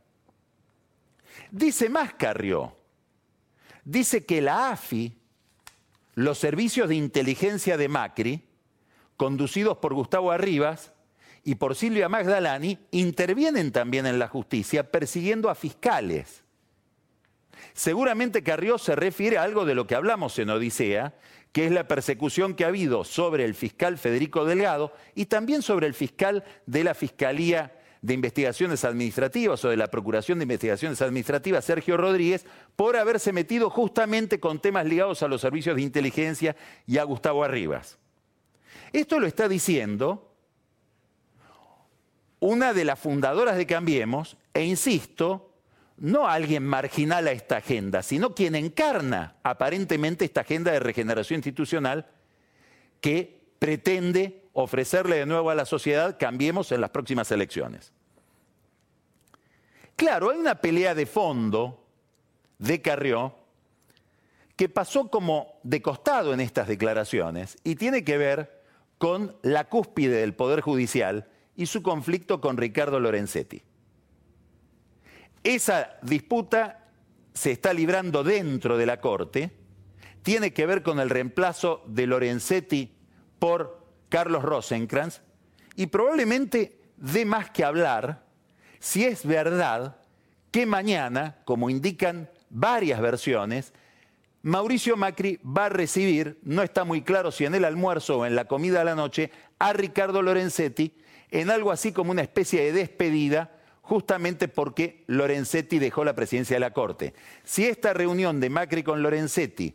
Dice 1.51 1.88
más 1.88 2.15
Carrió, 2.15 2.75
dice 3.86 4.25
que 4.25 4.41
la 4.41 4.72
AFI, 4.72 5.15
los 6.15 6.39
servicios 6.39 6.89
de 6.89 6.96
inteligencia 6.96 7.77
de 7.77 7.88
Macri, 7.88 8.50
conducidos 9.15 9.77
por 9.77 9.93
Gustavo 9.93 10.31
Arribas 10.31 10.91
y 11.43 11.55
por 11.55 11.75
Silvia 11.75 12.10
Magdalani, 12.10 12.79
intervienen 12.89 13.72
también 13.72 14.07
en 14.07 14.17
la 14.17 14.27
justicia 14.27 14.91
persiguiendo 14.91 15.51
a 15.51 15.55
fiscales. 15.55 16.43
Seguramente 17.77 18.41
Carrió 18.41 18.79
se 18.79 18.96
refiere 18.96 19.38
a 19.38 19.43
algo 19.43 19.63
de 19.63 19.75
lo 19.75 19.86
que 19.86 19.93
hablamos 19.93 20.39
en 20.39 20.50
Odisea, 20.50 21.13
que 21.51 21.67
es 21.67 21.72
la 21.72 21.88
persecución 21.88 22.55
que 22.55 22.65
ha 22.65 22.69
habido 22.69 23.03
sobre 23.03 23.46
el 23.46 23.53
fiscal 23.53 24.00
Federico 24.00 24.46
Delgado 24.46 24.93
y 25.13 25.27
también 25.27 25.62
sobre 25.62 25.86
el 25.86 25.93
fiscal 25.93 26.43
de 26.65 26.84
la 26.84 26.96
Fiscalía 26.96 27.79
de 28.01 28.15
Investigaciones 28.15 28.84
Administrativas 28.84 29.63
o 29.63 29.69
de 29.69 29.77
la 29.77 29.91
Procuración 29.91 30.39
de 30.39 30.46
Investigaciones 30.46 31.03
Administrativas, 31.03 31.65
Sergio 31.65 31.98
Rodríguez, 31.98 32.48
por 32.75 32.98
haberse 32.98 33.31
metido 33.31 33.69
justamente 33.69 34.39
con 34.39 34.60
temas 34.60 34.88
ligados 34.88 35.22
a 35.22 35.27
los 35.27 35.41
servicios 35.41 35.75
de 35.75 35.84
inteligencia 35.84 36.55
y 36.88 36.98
a 36.98 37.03
Gustavo 37.03 37.43
Arribas. 37.43 38.00
Esto 38.91 39.19
lo 39.19 39.27
está 39.27 39.48
diciendo 39.48 40.34
una 42.39 42.74
de 42.74 42.86
las 42.86 42.98
fundadoras 42.98 43.55
de 43.55 43.67
Cambiemos, 43.67 44.36
e 44.55 44.63
insisto, 44.63 45.46
no 45.97 46.27
alguien 46.27 46.63
marginal 46.63 47.27
a 47.27 47.31
esta 47.31 47.57
agenda, 47.57 48.03
sino 48.03 48.35
quien 48.35 48.55
encarna 48.55 49.35
aparentemente 49.43 50.25
esta 50.25 50.41
agenda 50.41 50.71
de 50.71 50.79
regeneración 50.79 51.39
institucional 51.39 52.07
que 53.01 53.41
pretende 53.59 54.43
ofrecerle 54.53 55.17
de 55.17 55.25
nuevo 55.25 55.49
a 55.49 55.55
la 55.55 55.65
sociedad 55.65 56.17
cambiemos 56.19 56.71
en 56.71 56.81
las 56.81 56.91
próximas 56.91 57.31
elecciones. 57.31 57.91
Claro, 59.95 60.29
hay 60.29 60.37
una 60.37 60.55
pelea 60.55 60.93
de 60.93 61.07
fondo 61.07 61.83
de 62.59 62.81
Carrió 62.81 63.35
que 64.55 64.69
pasó 64.69 65.09
como 65.09 65.59
de 65.63 65.81
costado 65.81 66.33
en 66.33 66.39
estas 66.39 66.67
declaraciones 66.67 67.57
y 67.63 67.75
tiene 67.75 68.03
que 68.03 68.17
ver 68.17 68.63
con 68.97 69.35
la 69.41 69.65
cúspide 69.65 70.17
del 70.17 70.33
Poder 70.33 70.61
Judicial 70.61 71.27
y 71.55 71.67
su 71.67 71.81
conflicto 71.81 72.41
con 72.41 72.57
Ricardo 72.57 72.99
Lorenzetti. 72.99 73.63
Esa 75.47 75.95
disputa 76.01 76.89
se 77.33 77.53
está 77.53 77.71
librando 77.71 78.21
dentro 78.21 78.77
de 78.77 78.85
la 78.85 78.99
Corte, 78.99 79.49
tiene 80.21 80.51
que 80.51 80.65
ver 80.65 80.83
con 80.83 80.99
el 80.99 81.09
reemplazo 81.09 81.85
de 81.87 82.05
Lorenzetti 82.05 82.97
por 83.39 83.87
Carlos 84.09 84.43
Rosenkrantz 84.43 85.21
y 85.77 85.85
probablemente 85.85 86.81
dé 86.97 87.23
más 87.23 87.49
que 87.49 87.63
hablar 87.63 88.25
si 88.79 89.05
es 89.05 89.25
verdad 89.25 90.01
que 90.51 90.65
mañana, 90.65 91.37
como 91.45 91.69
indican 91.69 92.29
varias 92.49 92.99
versiones, 92.99 93.71
Mauricio 94.41 94.97
Macri 94.97 95.39
va 95.45 95.67
a 95.67 95.69
recibir, 95.69 96.41
no 96.43 96.61
está 96.61 96.83
muy 96.83 97.03
claro 97.03 97.31
si 97.31 97.45
en 97.45 97.55
el 97.55 97.63
almuerzo 97.63 98.17
o 98.17 98.25
en 98.25 98.35
la 98.35 98.49
comida 98.49 98.79
de 98.79 98.85
la 98.85 98.95
noche, 98.95 99.31
a 99.59 99.71
Ricardo 99.71 100.21
Lorenzetti 100.21 100.93
en 101.31 101.49
algo 101.51 101.71
así 101.71 101.93
como 101.93 102.11
una 102.11 102.21
especie 102.21 102.63
de 102.63 102.73
despedida 102.73 103.56
justamente 103.88 104.50
porque 104.50 105.06
Lorenzetti 105.08 105.79
dejó 105.79 106.03
la 106.03 106.13
presidencia 106.13 106.58
de 106.58 106.60
la 106.60 106.72
Corte. 106.72 107.13
Si 107.46 107.65
esta 107.65 107.94
reunión 107.94 108.41
de 108.41 108.50
Macri 108.50 108.84
con 108.84 109.01
Lorenzetti 109.01 109.74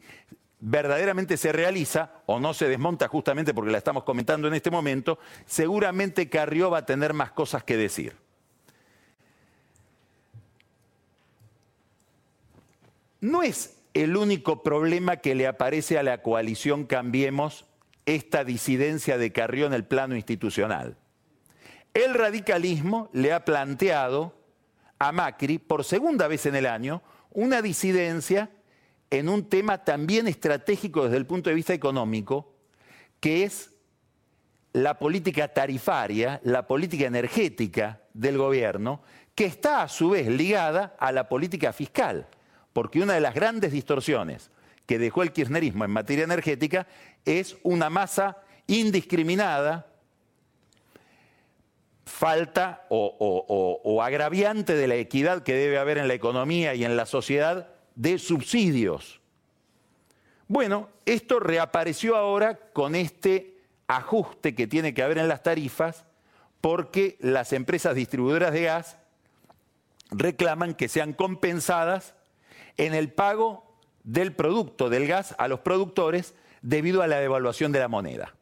verdaderamente 0.60 1.38
se 1.38 1.50
realiza 1.50 2.12
o 2.26 2.38
no 2.38 2.52
se 2.52 2.68
desmonta 2.68 3.08
justamente 3.08 3.54
porque 3.54 3.72
la 3.72 3.78
estamos 3.78 4.04
comentando 4.04 4.48
en 4.48 4.54
este 4.54 4.70
momento, 4.70 5.18
seguramente 5.46 6.28
Carrió 6.28 6.70
va 6.70 6.78
a 6.78 6.86
tener 6.86 7.14
más 7.14 7.32
cosas 7.32 7.64
que 7.64 7.78
decir. 7.78 8.14
No 13.20 13.42
es 13.42 13.78
el 13.94 14.16
único 14.16 14.62
problema 14.62 15.16
que 15.16 15.34
le 15.34 15.46
aparece 15.46 15.98
a 15.98 16.02
la 16.02 16.22
coalición 16.22 16.84
Cambiemos 16.84 17.64
esta 18.04 18.44
disidencia 18.44 19.16
de 19.16 19.32
Carrió 19.32 19.66
en 19.66 19.72
el 19.72 19.84
plano 19.84 20.16
institucional. 20.16 20.98
El 21.94 22.14
radicalismo 22.14 23.10
le 23.12 23.32
ha 23.32 23.44
planteado 23.44 24.34
a 24.98 25.12
Macri, 25.12 25.58
por 25.58 25.84
segunda 25.84 26.26
vez 26.26 26.46
en 26.46 26.54
el 26.54 26.66
año, 26.66 27.02
una 27.30 27.60
disidencia 27.60 28.50
en 29.10 29.28
un 29.28 29.48
tema 29.48 29.84
también 29.84 30.26
estratégico 30.26 31.04
desde 31.04 31.18
el 31.18 31.26
punto 31.26 31.50
de 31.50 31.56
vista 31.56 31.74
económico, 31.74 32.54
que 33.20 33.44
es 33.44 33.72
la 34.72 34.98
política 34.98 35.48
tarifaria, 35.48 36.40
la 36.44 36.66
política 36.66 37.06
energética 37.06 38.00
del 38.14 38.38
gobierno, 38.38 39.02
que 39.34 39.44
está 39.44 39.82
a 39.82 39.88
su 39.88 40.10
vez 40.10 40.28
ligada 40.28 40.96
a 40.98 41.12
la 41.12 41.28
política 41.28 41.74
fiscal, 41.74 42.26
porque 42.72 43.02
una 43.02 43.14
de 43.14 43.20
las 43.20 43.34
grandes 43.34 43.72
distorsiones 43.72 44.50
que 44.86 44.98
dejó 44.98 45.22
el 45.22 45.32
kirchnerismo 45.32 45.84
en 45.84 45.90
materia 45.90 46.24
energética 46.24 46.86
es 47.24 47.56
una 47.62 47.90
masa 47.90 48.38
indiscriminada 48.66 49.91
falta 52.04 52.86
o, 52.88 54.00
agraviante 54.02 54.74
de 54.74 54.88
la 54.88 54.96
equidad 54.96 55.42
que 55.42 55.54
debe 55.54 55.78
haber 55.78 55.98
en 55.98 56.08
la 56.08 56.14
economía 56.14 56.74
y 56.74 56.84
en 56.84 56.96
la 56.96 57.06
sociedad 57.06 57.68
de 57.94 58.18
subsidios. 58.18 59.20
Bueno, 60.48 60.88
esto 61.06 61.40
reapareció 61.40 62.16
ahora 62.16 62.58
con 62.72 62.94
este 62.94 63.58
ajuste 63.86 64.54
que 64.54 64.66
tiene 64.66 64.94
que 64.94 65.02
haber 65.02 65.18
en 65.18 65.28
las 65.28 65.42
tarifas 65.42 66.04
porque 66.60 67.16
las 67.20 67.52
empresas 67.52 67.94
distribuidoras 67.94 68.52
de 68.52 68.62
gas 68.62 68.98
reclaman 70.10 70.74
que 70.74 70.88
sean 70.88 71.12
compensadas 71.12 72.14
en 72.76 72.94
el 72.94 73.12
pago 73.12 73.76
del 74.04 74.34
producto 74.34 74.90
del 74.90 75.06
gas 75.06 75.34
a 75.38 75.48
los 75.48 75.60
productores 75.60 76.34
debido 76.60 77.02
a 77.02 77.06
la 77.06 77.18
devaluación 77.18 77.72
de 77.72 77.80
la 77.80 77.88
moneda. 77.88 78.34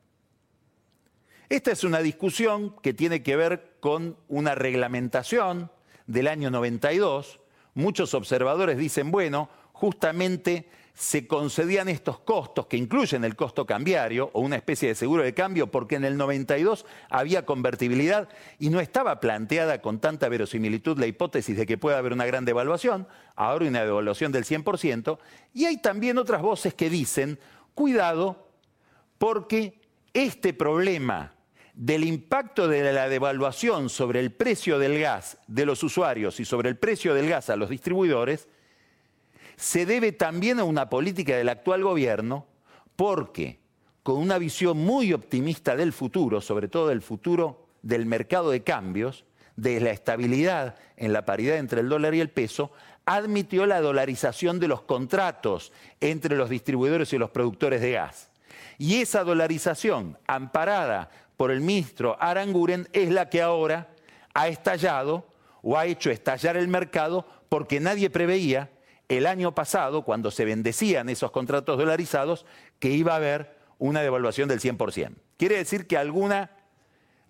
Esta 1.51 1.73
es 1.73 1.83
una 1.83 1.99
discusión 1.99 2.77
que 2.81 2.95
tiene 2.95 3.25
que 3.25 3.35
ver 3.35 3.73
con 3.81 4.17
una 4.29 4.55
reglamentación 4.55 5.69
del 6.07 6.29
año 6.29 6.49
92. 6.49 7.41
Muchos 7.75 8.15
observadores 8.15 8.79
dicen, 8.79 9.11
bueno, 9.11 9.51
justamente 9.73 10.69
se 10.95 11.27
concedían 11.27 11.89
estos 11.89 12.21
costos 12.21 12.67
que 12.67 12.77
incluyen 12.77 13.25
el 13.25 13.35
costo 13.35 13.67
cambiario 13.67 14.31
o 14.33 14.43
una 14.43 14.55
especie 14.55 14.91
de 14.91 14.95
seguro 14.95 15.25
de 15.25 15.35
cambio 15.35 15.67
porque 15.73 15.97
en 15.97 16.05
el 16.05 16.17
92 16.17 16.87
había 17.09 17.45
convertibilidad 17.45 18.29
y 18.61 18.69
no 18.69 18.79
estaba 18.79 19.19
planteada 19.19 19.83
con 19.83 19.99
tanta 19.99 20.29
verosimilitud 20.29 21.01
la 21.01 21.09
hipótesis 21.09 21.57
de 21.57 21.67
que 21.67 21.79
pueda 21.79 21.99
haber 21.99 22.13
una 22.13 22.27
gran 22.27 22.45
devaluación, 22.45 23.09
ahora 23.35 23.67
una 23.67 23.85
devaluación 23.85 24.31
del 24.31 24.45
100%, 24.45 25.19
y 25.53 25.65
hay 25.65 25.79
también 25.79 26.17
otras 26.17 26.43
voces 26.43 26.75
que 26.75 26.89
dicen, 26.89 27.41
cuidado, 27.75 28.47
porque 29.19 29.81
este 30.15 30.55
problema 30.55 31.33
del 31.75 32.05
impacto 32.05 32.69
de 32.69 32.93
la 32.93 33.09
devaluación 33.09 33.89
sobre 33.89 34.21
el 34.21 34.33
precio 34.33 34.79
del 34.79 34.99
gas 35.01 35.39
de 35.47 35.67
los 35.67 35.83
usuarios 35.83 36.41
y 36.41 36.45
sobre 36.45 36.69
el 36.69 36.77
precio 36.77 37.15
del 37.15 37.29
gas 37.29 37.51
a 37.51 37.57
los 37.57 37.71
distribuidores, 37.71 38.49
se 39.57 39.87
debe 39.87 40.13
también 40.13 40.59
a 40.59 40.65
una 40.65 40.89
política 40.89 41.37
del 41.37 41.49
actual 41.49 41.83
gobierno 41.83 42.47
porque 42.97 43.61
con 44.03 44.17
una 44.17 44.39
visión 44.39 44.79
muy 44.79 45.13
optimista 45.13 45.77
del 45.77 45.93
futuro, 45.93 46.41
sobre 46.41 46.69
todo 46.69 46.89
del 46.89 47.03
futuro 47.03 47.67
del 47.83 48.07
mercado 48.07 48.51
de 48.51 48.63
cambios, 48.63 49.25
de 49.57 49.81
la 49.81 49.91
estabilidad 49.91 50.77
en 50.97 51.13
la 51.13 51.25
paridad 51.27 51.59
entre 51.59 51.83
el 51.83 51.89
dólar 51.89 52.15
y 52.15 52.21
el 52.21 52.31
peso, 52.31 52.73
admitió 53.05 53.67
la 53.67 53.81
dolarización 53.81 54.59
de 54.61 54.69
los 54.69 54.83
contratos 54.83 55.73
entre 56.01 56.37
los 56.37 56.49
distribuidores 56.49 57.13
y 57.13 57.19
los 57.19 57.31
productores 57.31 57.81
de 57.81 57.93
gas. 57.93 58.31
Y 58.79 59.03
esa 59.03 59.25
dolarización, 59.25 60.17
amparada 60.27 61.11
por 61.41 61.51
el 61.51 61.63
ministro 61.63 62.19
Aranguren 62.21 62.87
es 62.93 63.09
la 63.09 63.31
que 63.31 63.41
ahora 63.41 63.95
ha 64.35 64.49
estallado 64.49 65.27
o 65.63 65.79
ha 65.79 65.87
hecho 65.87 66.11
estallar 66.11 66.59
el 66.59 66.69
mercado 66.69 67.27
porque 67.49 67.81
nadie 67.81 68.11
preveía 68.11 68.69
el 69.09 69.25
año 69.25 69.55
pasado, 69.55 70.03
cuando 70.03 70.31
se 70.31 70.45
bendecían 70.45 71.09
esos 71.09 71.31
contratos 71.31 71.79
dolarizados, 71.79 72.45
que 72.79 72.91
iba 72.91 73.15
a 73.15 73.17
haber 73.17 73.57
una 73.79 74.03
devaluación 74.03 74.51
del 74.51 74.61
100%. 74.61 75.15
Quiere 75.39 75.57
decir 75.57 75.87
que 75.87 75.97
alguna 75.97 76.51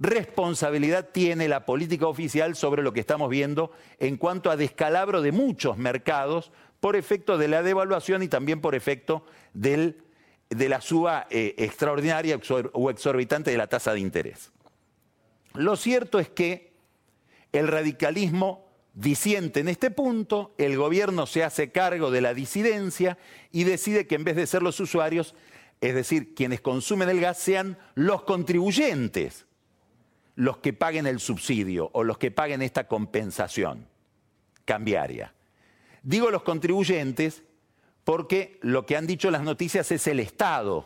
responsabilidad 0.01 1.11
tiene 1.13 1.47
la 1.47 1.65
política 1.65 2.09
oficial 2.09 2.57
sobre 2.57 2.83
lo 2.83 2.93
que 2.93 2.99
estamos 2.99 3.31
viendo 3.31 3.71
en 4.01 4.17
cuanto 4.17 4.51
a 4.51 4.57
descalabro 4.57 5.23
de 5.23 5.31
muchos 5.31 5.79
mercados 5.79 6.51
por 6.81 6.97
efecto 6.97 7.39
de 7.39 7.47
la 7.47 7.63
devaluación 7.63 8.25
y 8.25 8.29
también 8.29 8.61
por 8.61 8.75
efecto 8.75 9.25
de 10.51 10.69
la 10.69 10.81
suba 10.81 11.27
eh, 11.31 11.55
extraordinaria 11.59 12.39
o 12.73 12.91
exorbitante 12.91 13.51
de 13.51 13.57
la 13.57 13.69
tasa 13.69 13.93
de 13.93 14.01
interés. 14.01 14.51
Lo 15.55 15.77
cierto 15.77 16.19
es 16.19 16.29
que 16.29 16.73
el 17.53 17.69
radicalismo 17.69 18.69
disiente 18.95 19.61
en 19.61 19.69
este 19.69 19.91
punto, 19.91 20.55
el 20.59 20.77
gobierno 20.77 21.27
se 21.27 21.45
hace 21.45 21.71
cargo 21.71 22.11
de 22.11 22.21
la 22.21 22.35
disidencia 22.35 23.17
y 23.53 23.65
decide 23.65 24.07
que 24.07 24.17
en 24.17 24.25
vez 24.25 24.37
de 24.37 24.47
ser 24.47 24.63
los 24.63 24.79
usuarios, 24.81 25.35
es 25.81 25.95
decir, 25.95 26.35
quienes 26.35 26.61
consumen 26.61 27.09
el 27.09 27.21
gas, 27.21 27.39
sean 27.39 27.79
los 27.95 28.23
contribuyentes 28.23 29.47
los 30.37 30.59
que 30.59 30.73
paguen 30.73 31.07
el 31.07 31.21
subsidio 31.21 31.91
o 31.93 32.03
los 32.03 32.19
que 32.19 32.31
paguen 32.31 32.63
esta 32.63 32.89
compensación 32.89 33.87
cambiaria. 34.65 35.35
Digo 36.03 36.31
los 36.31 36.43
contribuyentes 36.43 37.43
porque 38.11 38.59
lo 38.63 38.87
que 38.87 38.97
han 38.97 39.07
dicho 39.07 39.31
las 39.31 39.43
noticias 39.43 39.93
es 39.93 40.09
el 40.09 40.19
Estado. 40.19 40.85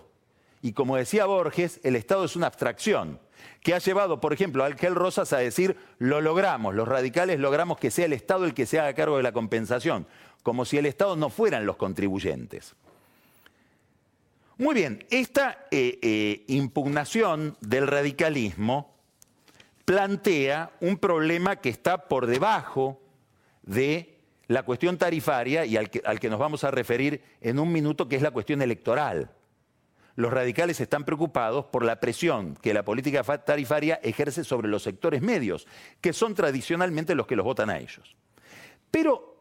Y 0.61 0.75
como 0.75 0.97
decía 0.97 1.25
Borges, 1.25 1.81
el 1.83 1.97
Estado 1.97 2.27
es 2.27 2.37
una 2.37 2.49
abstracción 2.49 3.19
que 3.63 3.73
ha 3.73 3.79
llevado, 3.79 4.21
por 4.21 4.35
ejemplo, 4.35 4.63
a 4.63 4.67
Alquel 4.67 4.95
Rosas 4.95 5.33
a 5.33 5.39
decir, 5.39 5.75
lo 5.97 6.21
logramos, 6.21 6.75
los 6.75 6.87
radicales 6.87 7.41
logramos 7.41 7.79
que 7.79 7.91
sea 7.91 8.05
el 8.05 8.13
Estado 8.13 8.45
el 8.45 8.53
que 8.53 8.67
se 8.67 8.79
haga 8.79 8.93
cargo 8.93 9.17
de 9.17 9.23
la 9.23 9.33
compensación, 9.33 10.07
como 10.43 10.67
si 10.67 10.77
el 10.77 10.85
Estado 10.85 11.17
no 11.17 11.31
fueran 11.31 11.65
los 11.65 11.77
contribuyentes. 11.77 12.75
Muy 14.59 14.75
bien, 14.75 15.07
esta 15.09 15.67
eh, 15.71 15.99
eh, 16.03 16.45
impugnación 16.49 17.57
del 17.63 17.87
radicalismo 17.87 18.95
plantea 19.87 20.73
un 20.83 20.99
problema 20.99 21.57
que 21.57 21.71
está 21.71 22.07
por 22.07 22.27
debajo 22.27 23.01
de 23.63 24.14
la 24.49 24.63
cuestión 24.63 24.99
tarifaria 24.99 25.65
y 25.65 25.77
al 25.77 25.89
que, 25.89 26.31
nos 26.31 26.39
vamos 26.39 26.65
a 26.65 26.71
referir 26.71 27.23
en 27.41 27.59
un 27.59 27.73
minuto, 27.73 28.09
que 28.09 28.17
es 28.17 28.23
la 28.23 28.31
cuestión 28.31 28.63
electoral 28.63 29.31
los 30.17 30.33
radicales 30.33 30.81
están 30.81 31.05
preocupados 31.05 31.65
por 31.67 31.85
la 31.85 31.99
presión 31.99 32.55
que 32.55 32.73
la 32.73 32.85
política 32.85 33.23
tarifaria 33.39 33.99
ejerce 34.03 34.45
sobre 34.45 34.69
los 34.69 34.83
sectores 34.83 35.23
medios, 35.23 35.67
que 36.01 36.13
son 36.13 36.35
tradicionalmente 36.35 37.17
los 37.17 37.27
que 37.27 37.37
los 37.37 37.45
votan 37.45 37.71
a 37.71 37.79
ellos. 37.79 38.15
Pero 38.91 39.35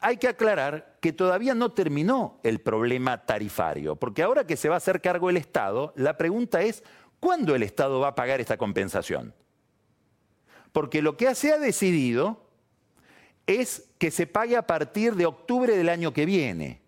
hay 0.00 0.16
que 0.16 0.28
aclarar 0.28 0.96
que 1.00 1.12
todavía 1.12 1.54
no 1.54 1.72
terminó 1.72 2.40
el 2.42 2.60
problema 2.60 3.26
tarifario, 3.26 3.96
porque 3.96 4.22
ahora 4.22 4.46
que 4.46 4.56
se 4.56 4.68
va 4.68 4.76
a 4.76 4.78
hacer 4.78 5.00
cargo 5.00 5.28
el 5.28 5.36
Estado, 5.36 5.92
la 5.96 6.16
pregunta 6.16 6.62
es, 6.62 6.82
¿cuándo 7.20 7.54
el 7.54 7.62
Estado 7.62 8.00
va 8.00 8.08
a 8.08 8.14
pagar 8.14 8.40
esta 8.40 8.56
compensación? 8.56 9.34
Porque 10.72 11.02
lo 11.02 11.16
que 11.16 11.34
se 11.34 11.52
ha 11.52 11.58
decidido 11.58 12.46
es 13.46 13.87
que 13.98 14.10
se 14.10 14.26
pague 14.26 14.56
a 14.56 14.66
partir 14.66 15.14
de 15.14 15.26
octubre 15.26 15.76
del 15.76 15.88
año 15.88 16.12
que 16.12 16.24
viene. 16.24 16.80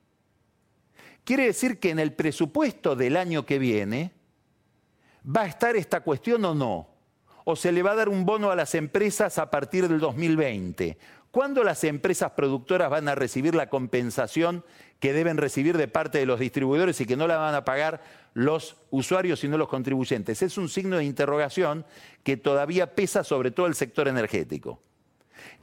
Quiere 1.25 1.47
decir 1.47 1.79
que 1.79 1.91
en 1.91 1.99
el 1.99 2.13
presupuesto 2.13 2.97
del 2.97 3.17
año 3.17 3.45
que 3.45 3.59
viene 3.59 4.13
va 5.25 5.43
a 5.43 5.47
estar 5.47 5.77
esta 5.77 6.01
cuestión 6.01 6.45
o 6.45 6.55
no. 6.55 6.89
O 7.45 7.57
se 7.57 7.73
le 7.73 7.83
va 7.83 7.93
a 7.93 7.97
dar 7.97 8.09
un 8.09 8.25
bono 8.25 8.51
a 8.51 8.57
las 8.57 8.75
empresas 8.75 9.39
a 9.39 9.51
partir 9.51 9.89
del 9.89 9.99
2020. 9.99 10.99
¿Cuándo 11.31 11.63
las 11.63 11.85
empresas 11.85 12.33
productoras 12.33 12.91
van 12.91 13.09
a 13.09 13.15
recibir 13.15 13.55
la 13.55 13.69
compensación 13.69 14.65
que 14.99 15.13
deben 15.13 15.37
recibir 15.37 15.77
de 15.77 15.89
parte 15.89 16.19
de 16.19 16.27
los 16.27 16.41
distribuidores 16.41 17.01
y 17.01 17.07
que 17.07 17.17
no 17.17 17.27
la 17.27 17.37
van 17.37 17.55
a 17.55 17.65
pagar 17.65 18.03
los 18.35 18.77
usuarios 18.91 19.41
sino 19.41 19.57
los 19.57 19.69
contribuyentes? 19.69 20.43
Es 20.43 20.59
un 20.59 20.69
signo 20.69 20.97
de 20.97 21.05
interrogación 21.05 21.87
que 22.25 22.37
todavía 22.37 22.95
pesa 22.95 23.25
sobre 23.25 23.51
todo 23.51 23.67
el 23.67 23.75
sector 23.75 24.09
energético 24.09 24.81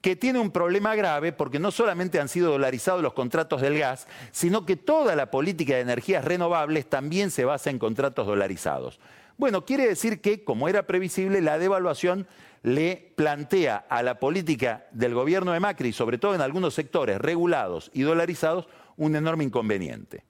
que 0.02 0.16
tiene 0.16 0.40
un 0.40 0.52
problema 0.52 0.96
grave 0.96 1.34
porque 1.34 1.60
no 1.60 1.72
solamente 1.72 2.20
han 2.20 2.30
sido 2.30 2.52
dolarizados 2.52 3.02
los 3.02 3.14
contratos 3.14 3.62
del 3.62 3.78
gas, 3.78 4.08
sino 4.32 4.66
que 4.66 4.76
toda 4.76 5.16
la 5.16 5.32
política 5.32 5.76
de 5.76 5.82
energías 5.82 6.24
renovables 6.24 6.90
también 6.90 7.32
se 7.32 7.46
basa 7.46 7.70
en 7.70 7.80
contratos 7.80 8.28
dolarizados. 8.28 9.00
Bueno, 9.38 9.66
quiere 9.66 9.88
decir 9.88 10.20
que, 10.22 10.44
como 10.44 10.68
era 10.68 10.88
previsible, 10.88 11.42
la 11.42 11.60
devaluación 11.60 12.28
le 12.64 13.14
plantea 13.16 13.78
a 13.78 14.02
la 14.02 14.20
política 14.20 14.88
del 14.92 15.14
gobierno 15.14 15.52
de 15.52 15.60
Macri, 15.60 15.94
sobre 15.94 16.18
todo 16.18 16.34
en 16.36 16.42
algunos 16.42 16.74
sectores 16.74 17.20
regulados 17.20 17.92
y 17.94 18.02
dolarizados, 18.02 18.68
un 18.98 19.16
enorme 19.16 19.44
inconveniente. 19.44 20.24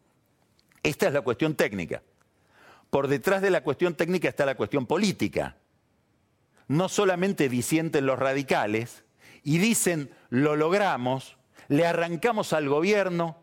Esta 0.84 1.08
es 1.08 1.14
la 1.14 1.22
cuestión 1.22 1.56
técnica. 1.56 2.04
Por 2.90 3.08
detrás 3.08 3.42
de 3.42 3.50
la 3.50 3.64
cuestión 3.64 3.96
técnica 3.96 4.30
está 4.30 4.46
la 4.46 4.56
cuestión 4.56 4.86
política. 4.86 5.56
No 6.68 6.90
solamente 6.90 7.50
disienten 7.50 8.06
los 8.06 8.20
radicales, 8.20 9.04
y 9.48 9.60
dicen, 9.60 10.12
lo 10.30 10.58
logramos, 10.58 11.38
le 11.70 11.88
arrancamos 11.88 12.52
al 12.52 12.68
gobierno, 12.68 13.38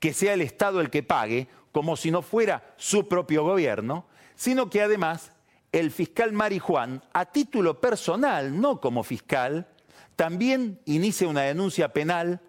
que 0.00 0.12
sea 0.12 0.34
el 0.34 0.40
Estado 0.40 0.80
el 0.80 0.90
que 0.90 1.04
pague, 1.04 1.46
como 1.70 1.96
si 1.96 2.10
no 2.10 2.22
fuera 2.22 2.74
su 2.76 3.06
propio 3.06 3.44
gobierno, 3.44 4.08
sino 4.34 4.68
que 4.68 4.82
además 4.82 5.30
el 5.70 5.92
fiscal 5.92 6.32
Marijuán, 6.32 7.04
a 7.12 7.26
título 7.26 7.80
personal, 7.80 8.60
no 8.60 8.80
como 8.80 9.04
fiscal, 9.04 9.68
también 10.16 10.80
inicia 10.84 11.28
una 11.28 11.42
denuncia 11.42 11.92
penal 11.92 12.40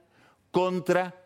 contra 0.49 1.21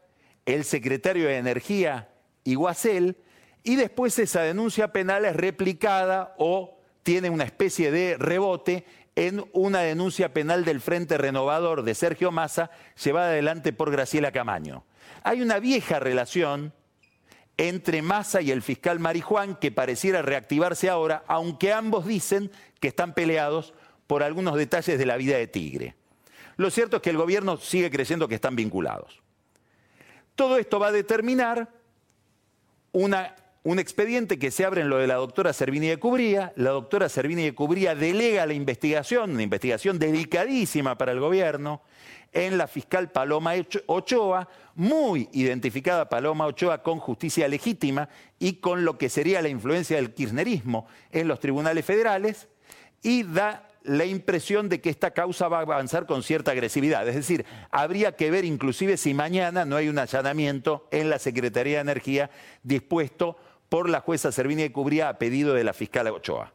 el 0.45 0.65
secretario 0.65 1.29
de 1.29 1.37
Energía, 1.37 2.09
Iguacel, 2.43 3.15
y 3.63 3.77
después 3.77 4.19
esa 4.19 4.41
denuncia 4.41 4.91
penal 4.91 5.23
es 5.23 5.37
replicada 5.37 6.35
o 6.37 6.80
tiene 7.03 7.29
una 7.29 7.43
especie 7.43 7.91
de 7.91 8.17
rebote 8.17 8.85
en 9.15 9.43
una 9.53 9.81
denuncia 9.81 10.33
penal 10.33 10.63
del 10.63 10.81
Frente 10.81 11.17
Renovador 11.17 11.83
de 11.83 11.95
Sergio 11.95 12.31
Massa 12.31 12.71
llevada 13.03 13.29
adelante 13.29 13.73
por 13.73 13.91
Graciela 13.91 14.31
Camaño. 14.31 14.85
Hay 15.23 15.41
una 15.41 15.59
vieja 15.59 15.99
relación 15.99 16.73
entre 17.57 18.01
Massa 18.01 18.41
y 18.41 18.51
el 18.51 18.61
fiscal 18.61 18.99
Marijuán 18.99 19.55
que 19.55 19.71
pareciera 19.71 20.21
reactivarse 20.21 20.89
ahora, 20.89 21.23
aunque 21.27 21.73
ambos 21.73 22.05
dicen 22.05 22.51
que 22.79 22.87
están 22.87 23.13
peleados 23.13 23.73
por 24.07 24.23
algunos 24.23 24.55
detalles 24.55 24.97
de 24.97 25.05
la 25.05 25.17
vida 25.17 25.37
de 25.37 25.47
Tigre. 25.47 25.95
Lo 26.57 26.69
cierto 26.69 26.97
es 26.97 27.01
que 27.01 27.09
el 27.09 27.17
gobierno 27.17 27.57
sigue 27.57 27.91
creyendo 27.91 28.27
que 28.27 28.35
están 28.35 28.55
vinculados. 28.55 29.21
Todo 30.35 30.57
esto 30.57 30.79
va 30.79 30.87
a 30.87 30.91
determinar 30.91 31.69
una 32.93 33.35
un 33.63 33.77
expediente 33.77 34.39
que 34.39 34.49
se 34.49 34.65
abre 34.65 34.81
en 34.81 34.89
lo 34.89 34.97
de 34.97 35.07
la 35.07 35.15
doctora 35.15 35.53
Servini 35.53 35.87
de 35.87 35.97
Cubría. 35.97 36.51
La 36.55 36.71
doctora 36.71 37.09
Servini 37.09 37.43
de 37.43 37.53
Cubría 37.53 37.93
delega 37.93 38.45
la 38.45 38.53
investigación, 38.53 39.31
una 39.31 39.43
investigación 39.43 39.99
dedicadísima 39.99 40.97
para 40.97 41.11
el 41.11 41.19
gobierno, 41.19 41.81
en 42.33 42.57
la 42.57 42.67
fiscal 42.67 43.11
Paloma 43.11 43.53
Ochoa, 43.87 44.47
muy 44.75 45.29
identificada 45.33 46.07
Paloma 46.07 46.47
Ochoa 46.47 46.81
con 46.81 46.99
justicia 46.99 47.47
legítima 47.47 48.07
y 48.39 48.53
con 48.53 48.85
lo 48.85 48.97
que 48.97 49.09
sería 49.09 49.41
la 49.41 49.49
influencia 49.49 49.97
del 49.97 50.13
kirchnerismo 50.13 50.87
en 51.11 51.27
los 51.27 51.39
tribunales 51.39 51.85
federales, 51.85 52.47
y 53.03 53.23
da 53.23 53.67
la 53.83 54.05
impresión 54.05 54.69
de 54.69 54.79
que 54.79 54.89
esta 54.89 55.11
causa 55.11 55.47
va 55.47 55.57
a 55.57 55.61
avanzar 55.61 56.05
con 56.05 56.23
cierta 56.23 56.51
agresividad. 56.51 57.07
Es 57.07 57.15
decir, 57.15 57.45
habría 57.71 58.15
que 58.15 58.29
ver 58.29 58.45
inclusive 58.45 58.95
si 58.95 59.13
mañana 59.13 59.65
no 59.65 59.75
hay 59.75 59.89
un 59.89 59.97
allanamiento 59.97 60.87
en 60.91 61.09
la 61.09 61.19
Secretaría 61.19 61.77
de 61.77 61.81
Energía 61.81 62.29
dispuesto 62.63 63.37
por 63.71 63.87
la 63.87 64.01
jueza 64.01 64.33
Servini 64.33 64.63
de 64.63 64.73
Cubría 64.73 65.07
a 65.07 65.17
pedido 65.17 65.53
de 65.53 65.63
la 65.63 65.71
fiscal 65.71 66.05
Ochoa. 66.07 66.51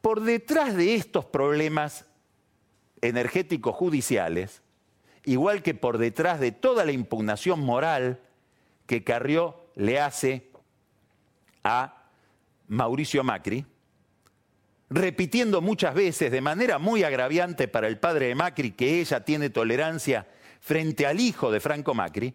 Por 0.00 0.22
detrás 0.22 0.74
de 0.74 0.96
estos 0.96 1.24
problemas 1.24 2.04
energéticos 3.00 3.76
judiciales, 3.76 4.60
igual 5.24 5.62
que 5.62 5.74
por 5.74 5.98
detrás 5.98 6.40
de 6.40 6.50
toda 6.50 6.84
la 6.84 6.90
impugnación 6.90 7.60
moral 7.60 8.18
que 8.86 9.04
Carrió 9.04 9.68
le 9.76 10.00
hace 10.00 10.50
a 11.62 12.08
Mauricio 12.66 13.22
Macri, 13.22 13.64
repitiendo 14.90 15.60
muchas 15.60 15.94
veces 15.94 16.32
de 16.32 16.40
manera 16.40 16.80
muy 16.80 17.04
agraviante 17.04 17.68
para 17.68 17.86
el 17.86 18.00
padre 18.00 18.26
de 18.26 18.34
Macri 18.34 18.72
que 18.72 19.00
ella 19.00 19.24
tiene 19.24 19.48
tolerancia 19.48 20.26
frente 20.58 21.06
al 21.06 21.20
hijo 21.20 21.52
de 21.52 21.60
Franco 21.60 21.94
Macri, 21.94 22.34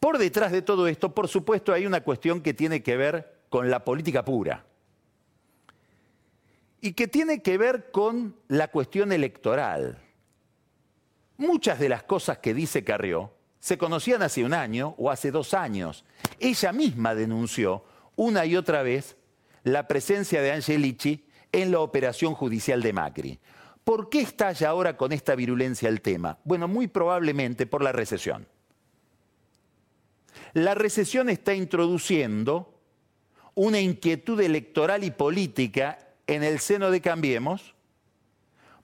por 0.00 0.18
detrás 0.18 0.52
de 0.52 0.62
todo 0.62 0.86
esto, 0.88 1.14
por 1.14 1.28
supuesto, 1.28 1.72
hay 1.72 1.86
una 1.86 2.02
cuestión 2.02 2.40
que 2.40 2.54
tiene 2.54 2.82
que 2.82 2.96
ver 2.96 3.38
con 3.48 3.70
la 3.70 3.84
política 3.84 4.24
pura 4.24 4.64
y 6.80 6.92
que 6.92 7.08
tiene 7.08 7.42
que 7.42 7.58
ver 7.58 7.90
con 7.90 8.36
la 8.48 8.68
cuestión 8.68 9.12
electoral. 9.12 9.98
Muchas 11.36 11.78
de 11.78 11.88
las 11.88 12.04
cosas 12.04 12.38
que 12.38 12.54
dice 12.54 12.84
Carrió 12.84 13.32
se 13.58 13.78
conocían 13.78 14.22
hace 14.22 14.44
un 14.44 14.54
año 14.54 14.94
o 14.98 15.10
hace 15.10 15.30
dos 15.30 15.54
años. 15.54 16.04
Ella 16.38 16.72
misma 16.72 17.14
denunció 17.14 17.84
una 18.16 18.46
y 18.46 18.56
otra 18.56 18.82
vez 18.82 19.16
la 19.64 19.88
presencia 19.88 20.42
de 20.42 20.52
Angelici 20.52 21.26
en 21.52 21.72
la 21.72 21.80
operación 21.80 22.34
judicial 22.34 22.82
de 22.82 22.92
Macri. 22.92 23.38
¿Por 23.84 24.08
qué 24.10 24.20
estalla 24.20 24.68
ahora 24.68 24.96
con 24.96 25.12
esta 25.12 25.34
virulencia 25.34 25.88
el 25.88 26.00
tema? 26.00 26.38
Bueno, 26.44 26.68
muy 26.68 26.88
probablemente 26.88 27.66
por 27.66 27.82
la 27.82 27.92
recesión. 27.92 28.46
La 30.52 30.74
recesión 30.74 31.28
está 31.28 31.54
introduciendo 31.54 32.74
una 33.54 33.80
inquietud 33.80 34.40
electoral 34.40 35.04
y 35.04 35.10
política 35.10 35.98
en 36.26 36.44
el 36.44 36.60
seno 36.60 36.90
de 36.90 37.00
Cambiemos. 37.00 37.74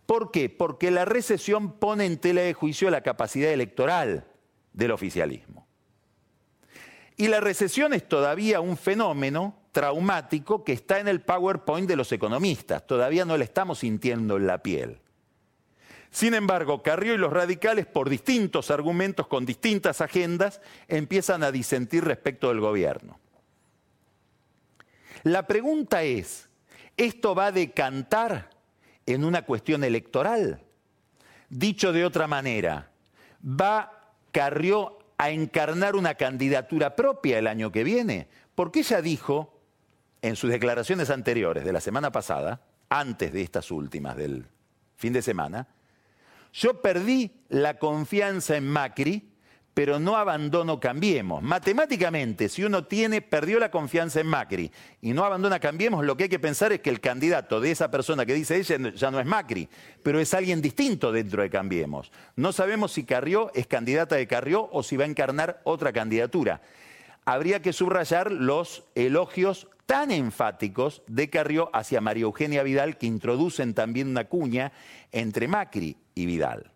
¿Por 0.07 0.31
qué? 0.31 0.49
Porque 0.49 0.91
la 0.91 1.05
recesión 1.05 1.73
pone 1.73 2.07
en 2.07 2.19
tela 2.19 2.43
de 2.43 2.55
juicio 2.55 2.91
la 2.91 3.03
capacidad 3.03 3.53
electoral 3.53 4.27
del 4.73 4.91
oficialismo. 4.91 5.67
Y 7.17 7.29
la 7.29 7.41
recesión 7.41 7.95
es 7.95 8.09
todavía 8.09 8.61
un 8.61 8.77
fenómeno 8.77 9.57
traumático 9.71 10.65
que 10.65 10.73
está 10.73 10.99
en 10.99 11.09
el 11.09 11.21
PowerPoint 11.21 11.89
de 11.89 11.97
los 11.97 12.11
economistas. 12.13 12.87
Todavía 12.87 13.25
no 13.25 13.37
le 13.37 13.45
estamos 13.45 13.79
sintiendo 13.79 14.37
en 14.37 14.47
la 14.47 14.63
piel. 14.63 14.99
Sin 16.15 16.33
embargo, 16.35 16.81
Carrió 16.81 17.13
y 17.15 17.19
los 17.19 17.33
radicales, 17.33 17.87
por 17.87 18.09
distintos 18.09 18.71
argumentos, 18.71 19.27
con 19.27 19.45
distintas 19.45 20.01
agendas, 20.01 20.61
empiezan 20.87 21.43
a 21.43 21.51
disentir 21.51 22.05
respecto 22.05 22.51
del 22.51 22.61
gobierno. 22.61 23.19
La 25.25 25.49
pregunta 25.49 26.05
es, 26.05 26.49
¿esto 26.97 27.35
va 27.35 27.47
a 27.47 27.53
decantar 27.53 28.51
en 29.07 29.25
una 29.25 29.43
cuestión 29.43 29.83
electoral? 29.83 30.63
Dicho 31.49 31.93
de 31.93 32.05
otra 32.05 32.29
manera, 32.29 32.93
¿va 33.45 34.13
Carrió 34.31 34.99
a 35.19 35.31
encarnar 35.31 35.97
una 35.97 36.15
candidatura 36.15 36.95
propia 36.95 37.41
el 37.41 37.49
año 37.49 37.73
que 37.73 37.83
viene? 37.83 38.29
Porque 38.55 38.79
ella 38.79 39.03
dijo 39.03 39.59
en 40.23 40.37
sus 40.37 40.49
declaraciones 40.49 41.11
anteriores 41.11 41.65
de 41.65 41.73
la 41.73 41.81
semana 41.81 42.13
pasada, 42.13 42.61
antes 42.89 43.33
de 43.33 43.43
estas 43.43 43.73
últimas 43.73 44.17
del 44.17 44.47
fin 44.95 45.13
de 45.13 45.21
semana, 45.21 45.67
yo 46.55 46.81
perdí 46.81 47.33
la 47.51 47.79
confianza 47.79 48.57
en 48.57 48.67
Macri 48.67 49.35
pero 49.75 49.99
no 49.99 50.17
abandono 50.17 50.79
Cambiemos. 50.79 51.43
Matemáticamente, 51.43 52.49
si 52.49 52.63
uno 52.63 52.85
tiene, 52.85 53.21
perdió 53.21 53.59
la 53.59 53.71
confianza 53.71 54.21
en 54.21 54.29
Macri 54.29 54.71
y 55.03 55.13
no 55.13 55.25
abandona 55.25 55.59
Cambiemos, 55.59 56.05
lo 56.05 56.17
que 56.17 56.25
hay 56.25 56.29
que 56.29 56.39
pensar 56.39 56.73
es 56.73 56.81
que 56.81 56.91
el 56.91 57.01
candidato 57.01 57.61
de 57.61 57.73
esa 57.73 57.91
persona 57.91 58.25
que 58.25 58.35
dice 58.35 58.57
ella 58.57 58.93
ya 58.95 59.11
no 59.11 59.19
es 59.19 59.27
Macri, 59.27 59.69
pero 60.03 60.21
es 60.21 60.33
alguien 60.33 60.63
distinto 60.63 61.11
dentro 61.11 61.43
de 61.43 61.51
Cambiemos. 61.51 62.13
No 62.37 62.53
sabemos 62.53 62.93
si 62.93 63.05
Carrió 63.05 63.51
es 63.55 63.67
candidata 63.67 64.15
de 64.15 64.29
Carrió 64.29 64.69
o 64.73 64.83
si 64.85 64.97
va 64.97 65.05
a 65.05 65.09
encarnar 65.09 65.61
otra 65.65 65.93
candidatura. 65.93 66.63
Habría 67.25 67.61
que 67.61 67.73
subrayar 67.73 68.31
los 68.31 68.85
elogios 68.95 69.67
tan 69.87 70.13
enfáticos 70.13 71.03
de 71.09 71.29
Carrió 71.31 71.71
hacia 71.73 72.01
María 72.01 72.23
Eugenia 72.23 72.63
Vidal 72.63 72.97
que 72.97 73.07
introducen 73.07 73.75
también 73.75 74.09
una 74.09 74.25
cuña 74.25 74.73
entre 75.11 75.49
Macri 75.49 75.97
y 76.15 76.27
Vidal. 76.27 76.71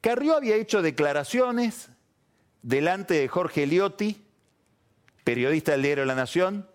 Carrió 0.00 0.36
había 0.36 0.56
hecho 0.56 0.82
declaraciones 0.82 1.88
delante 2.62 3.14
de 3.14 3.28
Jorge 3.28 3.66
Liotti, 3.66 4.24
periodista 5.24 5.72
del 5.72 5.82
diario 5.82 6.04
La 6.04 6.14
Nación, 6.14 6.68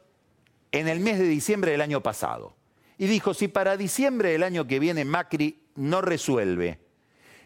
en 0.72 0.88
el 0.88 1.00
mes 1.00 1.20
de 1.20 1.26
diciembre 1.26 1.72
del 1.72 1.82
año 1.82 2.02
pasado. 2.02 2.56
Y 2.98 3.08
dijo, 3.08 3.34
si 3.34 3.48
para 3.48 3.78
diciembre 3.78 4.32
del 4.32 4.44
año 4.44 4.68
que 4.68 4.80
viene 4.80 5.06
Macri 5.06 5.64
no 5.76 6.02
resuelve, 6.02 6.80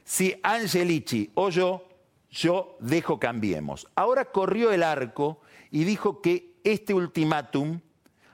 si 0.03 0.39
Angelici 0.43 1.31
o 1.33 1.49
yo, 1.49 1.87
yo 2.29 2.77
dejo 2.79 3.19
cambiemos. 3.19 3.87
Ahora 3.95 4.25
corrió 4.25 4.71
el 4.71 4.83
arco 4.83 5.41
y 5.71 5.83
dijo 5.83 6.21
que 6.21 6.55
este 6.63 6.93
ultimátum 6.93 7.79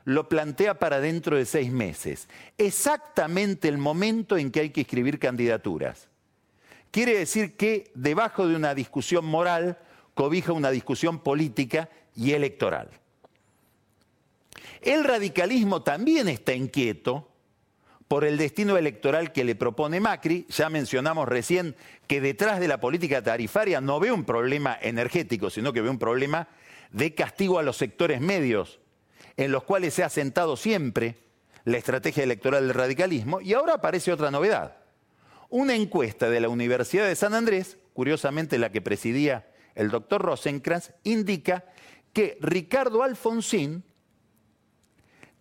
lo 0.05 0.29
plantea 0.29 0.79
para 0.79 0.99
dentro 0.99 1.37
de 1.37 1.45
seis 1.45 1.71
meses, 1.71 2.27
exactamente 2.57 3.67
el 3.67 3.77
momento 3.77 4.37
en 4.37 4.51
que 4.51 4.61
hay 4.61 4.69
que 4.71 4.81
escribir 4.81 5.19
candidaturas. 5.19 6.09
Quiere 6.91 7.17
decir 7.17 7.55
que 7.55 7.91
debajo 7.95 8.47
de 8.47 8.55
una 8.55 8.75
discusión 8.75 9.25
moral 9.25 9.77
cobija 10.13 10.51
una 10.51 10.71
discusión 10.71 11.19
política 11.19 11.89
y 12.15 12.31
electoral. 12.31 12.89
El 14.81 15.03
radicalismo 15.03 15.83
también 15.83 16.27
está 16.27 16.53
inquieto 16.53 17.29
por 18.11 18.25
el 18.25 18.37
destino 18.37 18.75
electoral 18.75 19.31
que 19.31 19.45
le 19.45 19.55
propone 19.55 20.01
Macri. 20.01 20.45
Ya 20.49 20.69
mencionamos 20.69 21.29
recién 21.29 21.77
que 22.07 22.19
detrás 22.19 22.59
de 22.59 22.67
la 22.67 22.81
política 22.81 23.21
tarifaria 23.21 23.79
no 23.79 24.01
ve 24.01 24.11
un 24.11 24.25
problema 24.25 24.77
energético, 24.81 25.49
sino 25.49 25.71
que 25.71 25.79
ve 25.79 25.89
un 25.89 25.97
problema 25.97 26.49
de 26.91 27.15
castigo 27.15 27.57
a 27.57 27.63
los 27.63 27.77
sectores 27.77 28.19
medios, 28.19 28.80
en 29.41 29.51
los 29.51 29.63
cuales 29.63 29.95
se 29.95 30.03
ha 30.03 30.09
sentado 30.09 30.55
siempre 30.55 31.17
la 31.65 31.77
estrategia 31.77 32.23
electoral 32.23 32.67
del 32.67 32.75
radicalismo. 32.75 33.41
Y 33.41 33.53
ahora 33.53 33.73
aparece 33.73 34.11
otra 34.11 34.29
novedad. 34.29 34.77
Una 35.49 35.75
encuesta 35.75 36.29
de 36.29 36.39
la 36.39 36.49
Universidad 36.49 37.07
de 37.07 37.15
San 37.15 37.33
Andrés, 37.33 37.77
curiosamente 37.93 38.59
la 38.59 38.71
que 38.71 38.81
presidía 38.81 39.47
el 39.73 39.89
doctor 39.89 40.21
Rosenkrantz, 40.21 40.91
indica 41.03 41.65
que 42.13 42.37
Ricardo 42.39 43.01
Alfonsín 43.01 43.83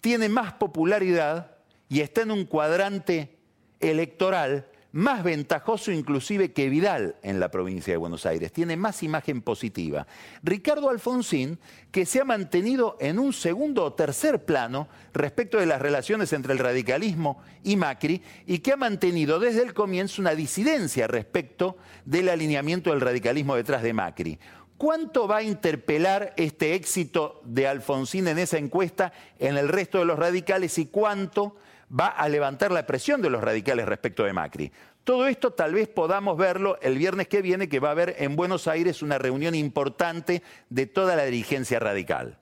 tiene 0.00 0.30
más 0.30 0.54
popularidad 0.54 1.58
y 1.90 2.00
está 2.00 2.22
en 2.22 2.30
un 2.30 2.46
cuadrante 2.46 3.36
electoral 3.80 4.66
más 4.92 5.22
ventajoso 5.22 5.92
inclusive 5.92 6.52
que 6.52 6.68
Vidal 6.68 7.16
en 7.22 7.38
la 7.40 7.50
provincia 7.50 7.92
de 7.92 7.98
Buenos 7.98 8.26
Aires, 8.26 8.52
tiene 8.52 8.76
más 8.76 9.02
imagen 9.02 9.42
positiva. 9.42 10.06
Ricardo 10.42 10.90
Alfonsín, 10.90 11.58
que 11.90 12.06
se 12.06 12.20
ha 12.20 12.24
mantenido 12.24 12.96
en 13.00 13.18
un 13.18 13.32
segundo 13.32 13.84
o 13.84 13.92
tercer 13.92 14.44
plano 14.44 14.88
respecto 15.12 15.58
de 15.58 15.66
las 15.66 15.80
relaciones 15.80 16.32
entre 16.32 16.52
el 16.52 16.58
radicalismo 16.58 17.42
y 17.62 17.76
Macri, 17.76 18.22
y 18.46 18.58
que 18.58 18.72
ha 18.72 18.76
mantenido 18.76 19.38
desde 19.38 19.62
el 19.62 19.74
comienzo 19.74 20.22
una 20.22 20.34
disidencia 20.34 21.06
respecto 21.06 21.76
del 22.04 22.28
alineamiento 22.28 22.90
del 22.90 23.00
radicalismo 23.00 23.56
detrás 23.56 23.82
de 23.82 23.92
Macri. 23.92 24.38
¿Cuánto 24.76 25.28
va 25.28 25.38
a 25.38 25.42
interpelar 25.42 26.32
este 26.38 26.74
éxito 26.74 27.42
de 27.44 27.68
Alfonsín 27.68 28.28
en 28.28 28.38
esa 28.38 28.56
encuesta 28.56 29.12
en 29.38 29.58
el 29.58 29.68
resto 29.68 29.98
de 29.98 30.06
los 30.06 30.18
radicales 30.18 30.78
y 30.78 30.86
cuánto 30.86 31.56
va 31.98 32.08
a 32.08 32.28
levantar 32.28 32.70
la 32.70 32.86
presión 32.86 33.20
de 33.20 33.30
los 33.30 33.42
radicales 33.42 33.86
respecto 33.86 34.24
de 34.24 34.32
Macri. 34.32 34.72
Todo 35.04 35.26
esto 35.26 35.52
tal 35.52 35.74
vez 35.74 35.88
podamos 35.88 36.36
verlo 36.36 36.78
el 36.82 36.98
viernes 36.98 37.26
que 37.26 37.42
viene, 37.42 37.68
que 37.68 37.80
va 37.80 37.88
a 37.88 37.92
haber 37.92 38.16
en 38.18 38.36
Buenos 38.36 38.68
Aires 38.68 39.02
una 39.02 39.18
reunión 39.18 39.54
importante 39.54 40.42
de 40.68 40.86
toda 40.86 41.16
la 41.16 41.24
dirigencia 41.24 41.80
radical. 41.80 42.38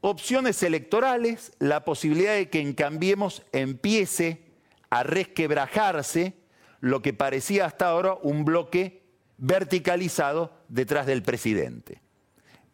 Opciones 0.00 0.62
electorales, 0.62 1.52
la 1.58 1.84
posibilidad 1.84 2.34
de 2.34 2.48
que 2.48 2.60
en 2.60 2.74
Cambiemos 2.74 3.42
empiece 3.52 4.42
a 4.90 5.02
resquebrajarse 5.02 6.34
lo 6.80 7.00
que 7.00 7.14
parecía 7.14 7.64
hasta 7.64 7.88
ahora 7.88 8.14
un 8.22 8.44
bloque 8.44 9.02
verticalizado 9.38 10.52
detrás 10.68 11.06
del 11.06 11.22
presidente. 11.22 12.02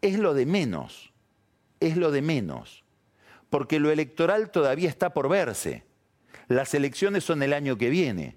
Es 0.03 0.19
lo 0.19 0.35
de 0.35 0.45
menos, 0.45 1.13
es 1.79 1.97
lo 1.97 2.11
de 2.11 2.23
menos 2.23 2.85
porque 3.51 3.81
lo 3.81 3.91
electoral 3.91 4.51
todavía 4.51 4.89
está 4.89 5.11
por 5.11 5.29
verse. 5.29 5.83
Las 6.49 6.73
elecciones 6.75 7.25
son 7.25 7.43
el 7.43 7.53
año 7.53 7.77
que 7.77 7.91
viene. 7.91 8.37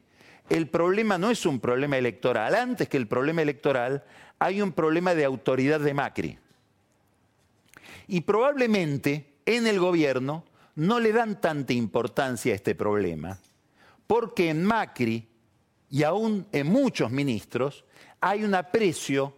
El 0.49 0.67
problema 0.67 1.17
no 1.17 1.29
es 1.31 1.45
un 1.45 1.59
problema 1.59 1.97
electoral. 1.97 2.55
Antes 2.55 2.89
que 2.89 2.97
el 2.97 3.07
problema 3.07 3.41
electoral, 3.41 4.03
hay 4.39 4.61
un 4.61 4.73
problema 4.73 5.15
de 5.15 5.23
autoridad 5.23 5.79
de 5.79 5.93
Macri. 5.93 6.37
Y 8.07 8.21
probablemente 8.21 9.35
en 9.45 9.67
el 9.67 9.79
gobierno 9.79 10.43
no 10.75 10.99
le 10.99 11.13
dan 11.13 11.39
tanta 11.39 11.73
importancia 11.73 12.51
a 12.51 12.55
este 12.55 12.75
problema, 12.75 13.37
porque 14.07 14.49
en 14.49 14.63
Macri 14.63 15.27
y 15.89 16.03
aún 16.03 16.47
en 16.51 16.67
muchos 16.67 17.11
ministros 17.11 17.85
hay 18.19 18.43
un 18.43 18.55
aprecio, 18.55 19.35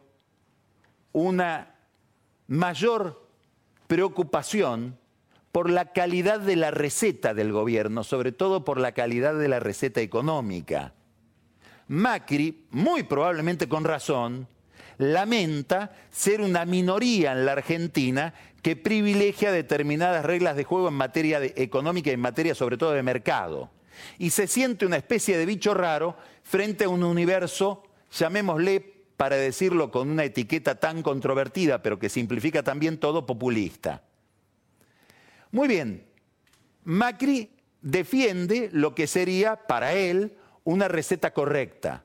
una 1.11 1.75
mayor 2.47 3.27
preocupación 3.87 4.97
por 5.55 5.69
la 5.69 5.93
calidad 5.93 6.41
de 6.41 6.57
la 6.57 6.69
receta 6.69 7.33
del 7.33 7.53
gobierno, 7.53 8.03
sobre 8.03 8.33
todo 8.33 8.65
por 8.65 8.77
la 8.77 8.91
calidad 8.91 9.33
de 9.35 9.47
la 9.47 9.61
receta 9.61 10.01
económica. 10.01 10.93
Macri, 11.87 12.65
muy 12.71 13.03
probablemente 13.03 13.69
con 13.69 13.85
razón, 13.85 14.49
lamenta 14.97 15.95
ser 16.11 16.41
una 16.41 16.65
minoría 16.65 17.31
en 17.31 17.45
la 17.45 17.53
Argentina 17.53 18.33
que 18.61 18.75
privilegia 18.75 19.53
determinadas 19.53 20.25
reglas 20.25 20.57
de 20.57 20.65
juego 20.65 20.89
en 20.89 20.95
materia 20.95 21.39
económica 21.41 22.09
y 22.09 22.15
en 22.15 22.19
materia 22.19 22.53
sobre 22.53 22.75
todo 22.75 22.91
de 22.91 23.01
mercado. 23.01 23.69
Y 24.19 24.31
se 24.31 24.47
siente 24.47 24.85
una 24.85 24.97
especie 24.97 25.37
de 25.37 25.45
bicho 25.45 25.73
raro 25.73 26.17
frente 26.43 26.83
a 26.83 26.89
un 26.89 27.01
universo, 27.01 27.81
llamémosle, 28.11 29.05
para 29.15 29.37
decirlo 29.37 29.89
con 29.89 30.09
una 30.09 30.25
etiqueta 30.25 30.81
tan 30.81 31.01
controvertida, 31.01 31.81
pero 31.81 31.97
que 31.97 32.09
simplifica 32.09 32.61
también 32.61 32.97
todo, 32.97 33.25
populista. 33.25 34.03
Muy 35.51 35.67
bien, 35.67 36.05
Macri 36.83 37.51
defiende 37.81 38.69
lo 38.71 38.95
que 38.95 39.07
sería 39.07 39.55
para 39.67 39.93
él 39.93 40.37
una 40.63 40.87
receta 40.87 41.31
correcta. 41.31 42.03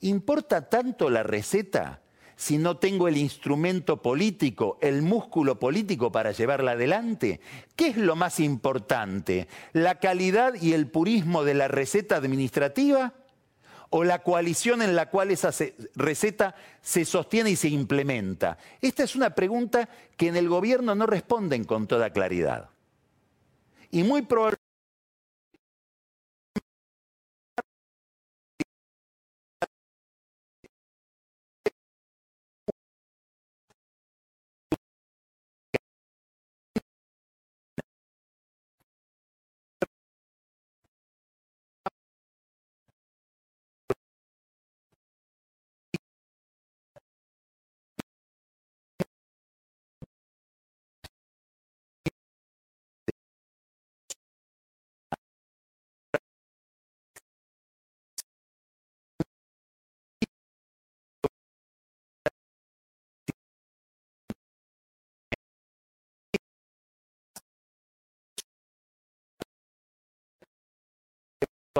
¿Importa 0.00 0.68
tanto 0.68 1.10
la 1.10 1.22
receta 1.22 2.00
si 2.36 2.58
no 2.58 2.76
tengo 2.76 3.08
el 3.08 3.16
instrumento 3.16 4.02
político, 4.02 4.78
el 4.80 5.02
músculo 5.02 5.58
político 5.58 6.12
para 6.12 6.32
llevarla 6.32 6.72
adelante? 6.72 7.40
¿Qué 7.74 7.88
es 7.88 7.96
lo 7.96 8.14
más 8.14 8.40
importante? 8.40 9.48
¿La 9.72 9.96
calidad 9.96 10.54
y 10.60 10.72
el 10.72 10.88
purismo 10.88 11.44
de 11.44 11.54
la 11.54 11.68
receta 11.68 12.16
administrativa? 12.16 13.14
o 13.88 14.02
la 14.02 14.24
coalición 14.24 14.82
en 14.82 14.96
la 14.96 15.10
cual 15.10 15.30
esa 15.30 15.50
receta 15.94 16.56
se 16.82 17.04
sostiene 17.04 17.50
y 17.50 17.56
se 17.56 17.68
implementa? 17.68 18.58
Esta 18.80 19.04
es 19.04 19.14
una 19.14 19.30
pregunta 19.30 19.88
que 20.16 20.26
en 20.26 20.36
el 20.36 20.48
gobierno 20.48 20.96
no 20.96 21.06
responden 21.06 21.62
con 21.62 21.86
toda 21.86 22.10
claridad. 22.10 22.68
Y 23.96 24.04
muy 24.04 24.20
probablemente 24.20 24.65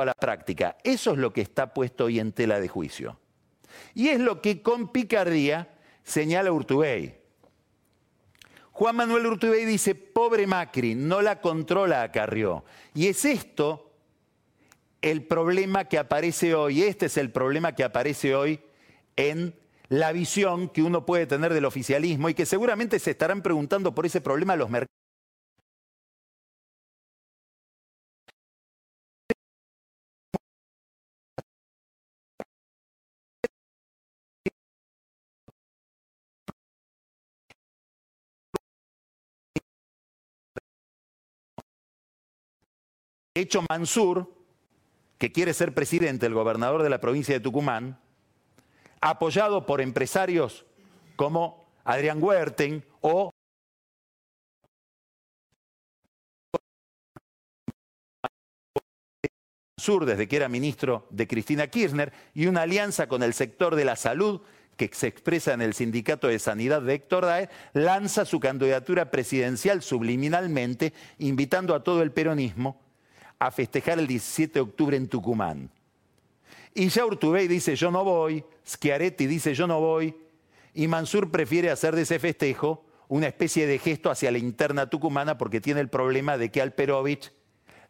a 0.01 0.07
la 0.07 0.15
práctica. 0.15 0.77
Eso 0.85 1.13
es 1.13 1.19
lo 1.19 1.33
que 1.33 1.41
está 1.41 1.73
puesto 1.75 2.05
hoy 2.05 2.21
en 2.21 2.33
tela 2.33 2.61
de 2.61 2.69
juicio. 2.69 3.19
Y 3.95 4.09
es 4.09 4.21
lo 4.21 4.41
que 4.41 4.63
con 4.63 4.93
picardía 4.93 5.75
señala 6.03 6.53
Urtubey. 6.53 7.17
Juan 8.73 8.97
Manuel 8.97 9.27
Urtubey 9.27 9.65
dice, 9.65 9.95
pobre 9.95 10.47
Macri, 10.47 10.95
no 10.95 11.23
la 11.23 11.41
controla 11.41 12.03
a 12.03 12.13
Carrió. 12.13 12.65
Y 12.95 13.07
es 13.07 13.25
esto 13.25 13.93
el 15.01 15.25
problema 15.25 15.87
que 15.87 15.99
aparece 15.99 16.55
hoy, 16.55 16.83
este 16.83 17.07
es 17.07 17.17
el 17.17 17.31
problema 17.31 17.75
que 17.75 17.85
aparece 17.85 18.35
hoy 18.35 18.61
en 19.17 19.55
la 19.89 20.13
visión 20.13 20.69
que 20.69 20.83
uno 20.83 21.07
puede 21.07 21.27
tener 21.27 21.55
del 21.55 21.65
oficialismo 21.65 22.29
y 22.29 22.35
que 22.35 22.45
seguramente 22.45 22.99
se 22.99 23.13
estarán 23.13 23.41
preguntando 23.41 23.95
por 23.95 24.05
ese 24.05 24.21
problema 24.21 24.57
los 24.57 24.69
mercados. 24.69 25.06
Hecho 43.41 43.63
Mansur, 43.69 44.33
que 45.19 45.31
quiere 45.31 45.53
ser 45.53 45.75
presidente, 45.75 46.27
el 46.27 46.35
gobernador 46.35 46.83
de 46.83 46.91
la 46.91 47.01
provincia 47.01 47.35
de 47.35 47.41
Tucumán, 47.41 47.99
apoyado 49.01 49.67
por 49.67 49.81
empresarios 49.81 50.65
como 51.17 51.69
Adrián 51.85 52.23
Huerten 52.23 52.85
o 53.03 53.31
Mansur, 59.79 60.07
desde 60.07 60.27
que 60.27 60.37
era 60.37 60.49
ministro 60.49 61.07
de 61.11 61.29
Cristina 61.29 61.67
Kirchner, 61.67 62.13
y 62.35 62.47
una 62.47 62.63
alianza 62.63 63.07
con 63.07 63.23
el 63.23 63.35
sector 63.35 63.77
de 63.77 63.85
la 63.85 63.97
salud 63.97 64.41
que 64.77 64.91
se 64.93 65.07
expresa 65.07 65.53
en 65.53 65.63
el 65.63 65.75
Sindicato 65.75 66.27
de 66.29 66.39
Sanidad 66.39 66.83
de 66.83 66.95
Héctor 66.95 67.25
Daer, 67.25 67.51
lanza 67.73 68.25
su 68.25 68.41
candidatura 68.41 69.11
presidencial 69.11 69.83
subliminalmente, 69.83 70.93
invitando 71.19 71.75
a 71.75 71.83
todo 71.83 72.03
el 72.03 72.13
peronismo 72.13 72.86
a 73.39 73.51
festejar 73.51 73.99
el 73.99 74.07
17 74.07 74.55
de 74.55 74.61
octubre 74.61 74.97
en 74.97 75.09
Tucumán. 75.09 75.71
Y 76.75 76.89
ya 76.89 77.07
Urtubey 77.07 77.49
dice 77.49 77.75
yo 77.77 77.91
no 77.91 78.05
voy, 78.05 78.45
Schiaretti 78.67 79.27
dice 79.27 79.55
yo 79.55 79.67
no 79.67 79.81
voy, 79.81 80.15
y 80.75 80.89
Mansur 80.89 81.31
prefiere 81.31 81.71
hacer 81.71 81.97
de 81.97 82.03
ese 82.03 82.19
festejo 82.19 82.85
una 83.09 83.29
especie 83.29 83.67
de 83.67 83.79
gesto 83.79 84.11
hacia 84.11 84.31
la 84.31 84.39
interna 84.39 84.91
tucumana 84.91 85.39
porque 85.39 85.61
tiene 85.61 85.81
el 85.81 85.89
problema 85.89 86.37
de 86.37 86.51
que 86.51 86.61
Alperovich 86.61 87.33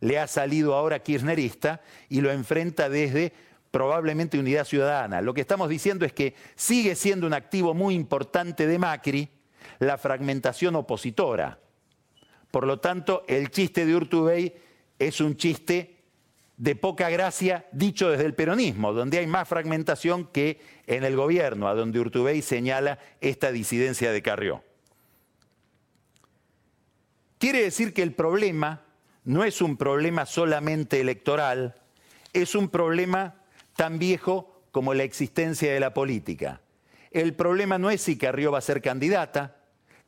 le 0.00 0.18
ha 0.18 0.26
salido 0.26 0.74
ahora 0.74 1.02
kirchnerista 1.02 1.80
y 2.08 2.20
lo 2.20 2.30
enfrenta 2.30 2.88
desde 2.88 3.32
probablemente 3.70 4.38
Unidad 4.38 4.64
Ciudadana. 4.64 5.20
Lo 5.20 5.34
que 5.34 5.40
estamos 5.40 5.68
diciendo 5.68 6.04
es 6.04 6.12
que 6.12 6.34
sigue 6.54 6.94
siendo 6.94 7.26
un 7.26 7.34
activo 7.34 7.74
muy 7.74 7.94
importante 7.94 8.66
de 8.66 8.78
Macri 8.78 9.28
la 9.78 9.98
fragmentación 9.98 10.76
opositora. 10.76 11.58
Por 12.50 12.66
lo 12.66 12.78
tanto, 12.78 13.24
el 13.26 13.50
chiste 13.50 13.84
de 13.84 13.96
Urtubey 13.96 14.54
es 14.98 15.20
un 15.20 15.36
chiste 15.36 15.96
de 16.56 16.74
poca 16.74 17.10
gracia 17.10 17.66
dicho 17.72 18.10
desde 18.10 18.24
el 18.24 18.34
peronismo, 18.34 18.92
donde 18.92 19.18
hay 19.18 19.26
más 19.26 19.48
fragmentación 19.48 20.26
que 20.26 20.60
en 20.86 21.04
el 21.04 21.16
gobierno, 21.16 21.68
a 21.68 21.74
donde 21.74 22.00
Urtubey 22.00 22.42
señala 22.42 22.98
esta 23.20 23.52
disidencia 23.52 24.10
de 24.12 24.22
Carrió. 24.22 24.64
Quiere 27.38 27.62
decir 27.62 27.92
que 27.92 28.02
el 28.02 28.14
problema 28.14 28.82
no 29.24 29.44
es 29.44 29.60
un 29.60 29.76
problema 29.76 30.24
solamente 30.24 31.00
electoral, 31.00 31.74
es 32.32 32.54
un 32.54 32.68
problema 32.68 33.34
tan 33.74 33.98
viejo 33.98 34.62
como 34.70 34.94
la 34.94 35.02
existencia 35.02 35.72
de 35.72 35.80
la 35.80 35.92
política. 35.92 36.60
El 37.10 37.34
problema 37.34 37.78
no 37.78 37.90
es 37.90 38.00
si 38.00 38.16
Carrió 38.16 38.52
va 38.52 38.58
a 38.58 38.62
ser 38.62 38.80
candidata, 38.80 39.56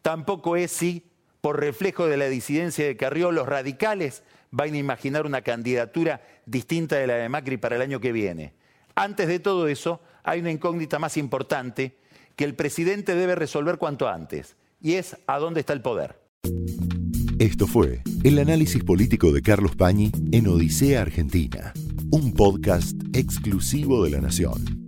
tampoco 0.02 0.56
es 0.56 0.70
si, 0.72 1.07
por 1.40 1.60
reflejo 1.60 2.06
de 2.06 2.16
la 2.16 2.28
disidencia 2.28 2.86
de 2.86 2.96
Carrió, 2.96 3.32
los 3.32 3.46
radicales 3.46 4.22
van 4.50 4.74
a 4.74 4.78
imaginar 4.78 5.26
una 5.26 5.42
candidatura 5.42 6.22
distinta 6.46 6.96
de 6.96 7.06
la 7.06 7.14
de 7.14 7.28
Macri 7.28 7.56
para 7.56 7.76
el 7.76 7.82
año 7.82 8.00
que 8.00 8.12
viene. 8.12 8.52
Antes 8.94 9.28
de 9.28 9.38
todo 9.38 9.68
eso, 9.68 10.00
hay 10.24 10.40
una 10.40 10.50
incógnita 10.50 10.98
más 10.98 11.16
importante 11.16 11.96
que 12.36 12.44
el 12.44 12.54
presidente 12.54 13.14
debe 13.14 13.34
resolver 13.34 13.78
cuanto 13.78 14.08
antes, 14.08 14.56
y 14.80 14.94
es 14.94 15.16
a 15.26 15.38
dónde 15.38 15.60
está 15.60 15.72
el 15.72 15.82
poder. 15.82 16.20
Esto 17.38 17.66
fue 17.66 18.02
el 18.24 18.38
análisis 18.38 18.82
político 18.82 19.32
de 19.32 19.42
Carlos 19.42 19.76
Pañi 19.76 20.10
en 20.32 20.48
Odisea 20.48 21.02
Argentina, 21.02 21.72
un 22.10 22.32
podcast 22.32 22.96
exclusivo 23.12 24.04
de 24.04 24.10
la 24.10 24.20
Nación. 24.20 24.87